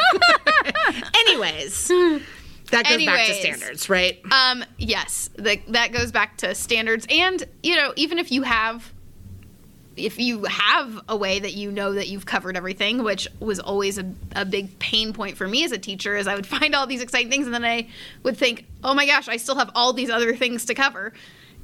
Anyways, 1.27 1.87
that 2.71 2.85
goes 2.85 3.05
back 3.05 3.27
to 3.27 3.33
standards, 3.33 3.89
right? 3.89 4.19
Um, 4.31 4.63
yes, 4.77 5.29
the, 5.35 5.59
that 5.69 5.91
goes 5.91 6.11
back 6.11 6.37
to 6.37 6.55
standards, 6.55 7.05
and 7.09 7.43
you 7.61 7.75
know, 7.75 7.93
even 7.95 8.17
if 8.19 8.31
you 8.31 8.43
have, 8.43 8.91
if 9.95 10.19
you 10.19 10.45
have 10.45 11.01
a 11.07 11.15
way 11.15 11.39
that 11.39 11.53
you 11.53 11.71
know 11.71 11.93
that 11.93 12.07
you've 12.07 12.25
covered 12.25 12.57
everything, 12.57 13.03
which 13.03 13.27
was 13.39 13.59
always 13.59 13.97
a, 13.97 14.11
a 14.35 14.45
big 14.45 14.79
pain 14.79 15.13
point 15.13 15.37
for 15.37 15.47
me 15.47 15.63
as 15.63 15.71
a 15.71 15.77
teacher, 15.77 16.15
is 16.15 16.27
I 16.27 16.35
would 16.35 16.47
find 16.57 16.75
all 16.75 16.87
these 16.87 17.01
exciting 17.01 17.31
things, 17.31 17.45
and 17.45 17.53
then 17.53 17.65
I 17.65 17.89
would 18.23 18.37
think, 18.37 18.65
oh 18.83 18.93
my 18.93 19.05
gosh, 19.05 19.27
I 19.27 19.37
still 19.37 19.55
have 19.55 19.71
all 19.75 19.93
these 19.93 20.09
other 20.09 20.35
things 20.35 20.65
to 20.65 20.73
cover. 20.73 21.13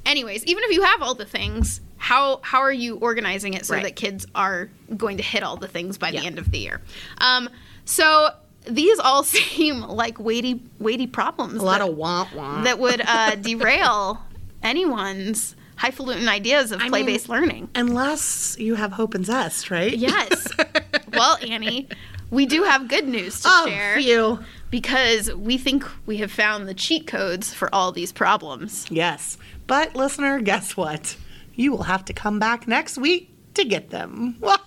Anyways, 0.06 0.46
even 0.46 0.64
if 0.64 0.72
you 0.72 0.84
have 0.84 1.02
all 1.02 1.14
the 1.14 1.26
things, 1.26 1.82
how 2.00 2.40
how 2.44 2.60
are 2.62 2.72
you 2.74 2.96
organizing 2.96 3.54
it 3.54 3.66
so 3.68 3.76
Right. 3.76 3.84
that 3.84 3.96
kids 3.96 4.26
are 4.34 4.70
going 4.98 5.18
to 5.18 5.24
hit 5.24 5.44
all 5.44 5.58
the 5.58 5.68
things 5.68 5.98
by 6.00 6.10
Yeah. 6.10 6.22
the 6.22 6.26
end 6.26 6.40
of 6.40 6.50
the 6.52 6.58
year? 6.60 6.82
Um, 7.20 7.50
so 7.86 8.30
these 8.66 8.98
all 9.00 9.24
seem 9.38 9.82
like 9.82 10.18
weighty 10.20 10.62
weighty 10.80 11.06
problems. 11.08 11.62
A 11.62 11.66
lot 11.66 11.80
that- 11.80 11.90
of 11.90 11.96
womp 11.98 12.28
womp. 12.30 12.64
that 12.64 12.80
would 12.80 13.02
uh, 13.06 13.36
derail 13.42 14.20
anyone's 14.64 15.56
highfalutin 15.78 16.28
ideas 16.28 16.72
of 16.74 16.80
play-based 16.82 17.30
learning. 17.30 17.70
Unless 17.76 18.58
you 18.60 18.76
have 18.76 18.92
hope 18.94 19.14
and 19.16 19.26
zest, 19.26 19.72
right? 19.72 19.96
Yes. 19.98 20.48
well, 21.14 21.38
Annie, 21.48 21.88
we 22.32 22.46
do 22.46 22.64
have 22.64 22.90
good 22.90 23.08
news 23.08 23.40
to 23.42 23.48
share. 23.48 23.54
Oh, 23.66 23.68
share 23.68 23.98
phew. 24.36 24.40
because 24.70 25.34
we 25.34 25.58
think 25.58 25.86
we 26.06 26.18
have 26.18 26.32
found 26.34 26.68
the 26.68 26.74
cheat 26.74 27.08
codes 27.08 27.54
for 27.54 27.74
all 27.74 27.94
these 27.94 28.12
problems. 28.12 28.88
Yes. 28.90 29.38
But 29.68 29.96
listener, 29.96 30.42
guess 30.42 30.76
what? 30.76 31.16
You 31.60 31.72
will 31.74 31.84
have 31.84 32.06
to 32.06 32.14
come 32.14 32.40
back 32.40 32.70
next 32.70 32.98
week 32.98 33.34
to 33.56 33.66
get 33.66 33.90
them. 33.90 34.38
that 34.40 34.62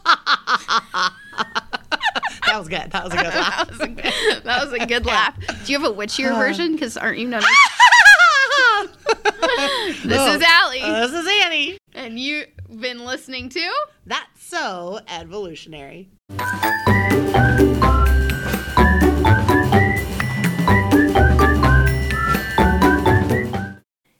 was 2.59 2.69
good. 2.69 2.91
That 2.91 3.05
was 3.05 3.15
a 3.15 3.17
good 3.17 3.25
laugh. 3.35 3.67
That 3.67 3.71
was 3.71 3.81
a 3.81 3.89
good, 3.89 4.45
that 4.45 4.65
was 4.65 4.73
a 4.75 4.87
good 4.87 5.07
laugh. 5.07 5.35
Do 5.65 5.73
you 5.73 5.81
have 5.81 5.91
a 5.91 5.95
witchier 5.95 6.37
version? 6.37 6.73
Because 6.75 6.99
aren't 6.99 7.17
you 7.19 7.29
known? 7.29 7.41
as- 7.41 7.47
this 10.05 10.19
Oh, 10.19 10.35
is 10.37 10.43
Allie, 10.43 10.83
uh, 10.83 11.07
this 11.07 11.19
is 11.19 11.27
Annie. 11.45 11.79
and 11.95 12.19
you've 12.19 12.49
been 12.79 13.07
listening 13.07 13.49
to. 13.49 13.73
That's 14.05 14.45
so 14.45 15.01
Edvolutionary. 15.09 16.09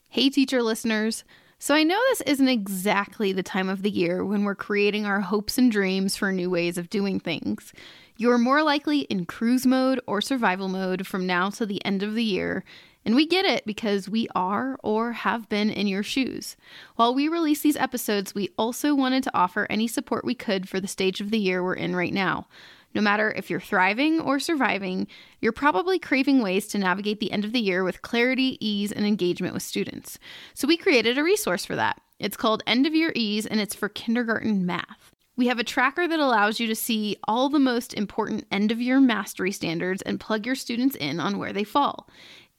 Hey, 0.09 0.29
teacher 0.29 0.61
listeners. 0.61 1.23
So, 1.63 1.73
I 1.73 1.83
know 1.83 1.97
this 2.09 2.19
isn't 2.27 2.49
exactly 2.49 3.31
the 3.31 3.41
time 3.41 3.69
of 3.69 3.83
the 3.83 3.89
year 3.89 4.25
when 4.25 4.43
we're 4.43 4.53
creating 4.53 5.05
our 5.05 5.21
hopes 5.21 5.57
and 5.57 5.71
dreams 5.71 6.17
for 6.17 6.29
new 6.29 6.49
ways 6.49 6.77
of 6.77 6.89
doing 6.89 7.21
things. 7.21 7.71
You're 8.17 8.37
more 8.37 8.61
likely 8.63 9.03
in 9.03 9.25
cruise 9.25 9.65
mode 9.65 10.01
or 10.05 10.19
survival 10.19 10.67
mode 10.67 11.07
from 11.07 11.25
now 11.25 11.49
to 11.51 11.65
the 11.65 11.79
end 11.85 12.03
of 12.03 12.15
the 12.15 12.23
year, 12.23 12.65
and 13.05 13.15
we 13.15 13.25
get 13.25 13.45
it 13.45 13.65
because 13.65 14.09
we 14.09 14.27
are 14.35 14.77
or 14.83 15.13
have 15.13 15.47
been 15.47 15.69
in 15.69 15.87
your 15.87 16.03
shoes. 16.03 16.57
While 16.97 17.15
we 17.15 17.29
release 17.29 17.61
these 17.61 17.77
episodes, 17.77 18.35
we 18.35 18.49
also 18.57 18.93
wanted 18.93 19.23
to 19.23 19.33
offer 19.33 19.65
any 19.69 19.87
support 19.87 20.25
we 20.25 20.35
could 20.35 20.67
for 20.67 20.81
the 20.81 20.87
stage 20.89 21.21
of 21.21 21.31
the 21.31 21.39
year 21.39 21.63
we're 21.63 21.75
in 21.75 21.95
right 21.95 22.13
now. 22.13 22.45
No 22.93 23.01
matter 23.01 23.31
if 23.35 23.49
you're 23.49 23.59
thriving 23.59 24.19
or 24.19 24.39
surviving, 24.39 25.07
you're 25.41 25.51
probably 25.51 25.97
craving 25.99 26.41
ways 26.41 26.67
to 26.67 26.77
navigate 26.77 27.19
the 27.19 27.31
end 27.31 27.45
of 27.45 27.53
the 27.53 27.59
year 27.59 27.83
with 27.83 28.01
clarity, 28.01 28.57
ease, 28.65 28.91
and 28.91 29.05
engagement 29.05 29.53
with 29.53 29.63
students. 29.63 30.19
So 30.53 30.67
we 30.67 30.77
created 30.77 31.17
a 31.17 31.23
resource 31.23 31.65
for 31.65 31.75
that. 31.75 32.01
It's 32.19 32.37
called 32.37 32.63
End 32.67 32.85
of 32.85 32.95
Year 32.95 33.11
Ease, 33.15 33.45
and 33.45 33.59
it's 33.59 33.75
for 33.75 33.89
kindergarten 33.89 34.65
math. 34.65 35.11
We 35.35 35.47
have 35.47 35.57
a 35.57 35.63
tracker 35.63 36.07
that 36.07 36.19
allows 36.19 36.59
you 36.59 36.67
to 36.67 36.75
see 36.75 37.17
all 37.27 37.49
the 37.49 37.57
most 37.57 37.95
important 37.95 38.45
end 38.51 38.71
of 38.71 38.79
year 38.79 38.99
mastery 39.01 39.51
standards 39.51 40.03
and 40.03 40.19
plug 40.19 40.45
your 40.45 40.53
students 40.53 40.95
in 40.95 41.19
on 41.19 41.39
where 41.39 41.51
they 41.51 41.63
fall. 41.63 42.07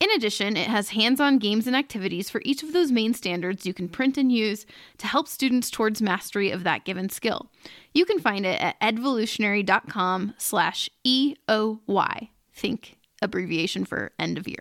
In 0.05 0.11
addition, 0.11 0.59
it 0.59 0.69
has 0.69 0.91
hands 0.91 1.19
on 1.19 1.39
games 1.39 1.67
and 1.67 1.75
activities 1.75 2.29
for 2.29 2.43
each 2.45 2.63
of 2.63 2.75
those 2.75 2.93
main 2.93 3.15
standards 3.15 3.65
you 3.65 3.73
can 3.73 3.89
print 3.89 4.19
and 4.19 4.31
use 4.31 4.67
to 4.99 5.07
help 5.07 5.27
students 5.27 5.71
towards 5.71 6.03
mastery 6.03 6.51
of 6.51 6.63
that 6.65 6.85
given 6.85 7.09
skill. 7.09 7.51
You 7.95 8.05
can 8.05 8.19
find 8.19 8.45
it 8.45 8.61
at 8.61 8.79
edvolutionary.com 8.83 10.35
slash 10.37 10.91
EOY. 11.07 12.29
Think 12.53 12.99
abbreviation 13.23 13.87
for 13.87 14.13
end 14.19 14.37
of 14.37 14.47
year. 14.47 14.59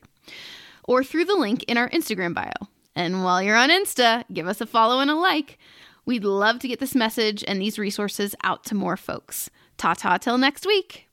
Or 0.86 1.04
through 1.04 1.26
the 1.26 1.36
link 1.36 1.64
in 1.64 1.78
our 1.78 1.90
Instagram 1.90 2.34
bio. 2.34 2.70
And 2.96 3.26
while 3.26 3.44
you're 3.44 3.58
on 3.58 3.70
Insta, 3.70 4.24
give 4.32 4.48
us 4.48 4.62
a 4.62 4.66
follow 4.66 5.02
and 5.02 5.12
a 5.12 5.16
like. 5.16 5.60
We'd 6.06 6.24
love 6.24 6.60
to 6.60 6.70
get 6.70 6.80
this 6.80 6.96
message 6.96 7.44
and 7.46 7.62
these 7.62 7.78
resources 7.78 8.34
out 8.46 8.64
to 8.66 8.76
more 8.76 8.96
folks. 8.96 9.50
Ta 9.76 9.94
ta 9.94 10.16
till 10.16 10.38
next 10.38 10.66
week. 10.66 11.10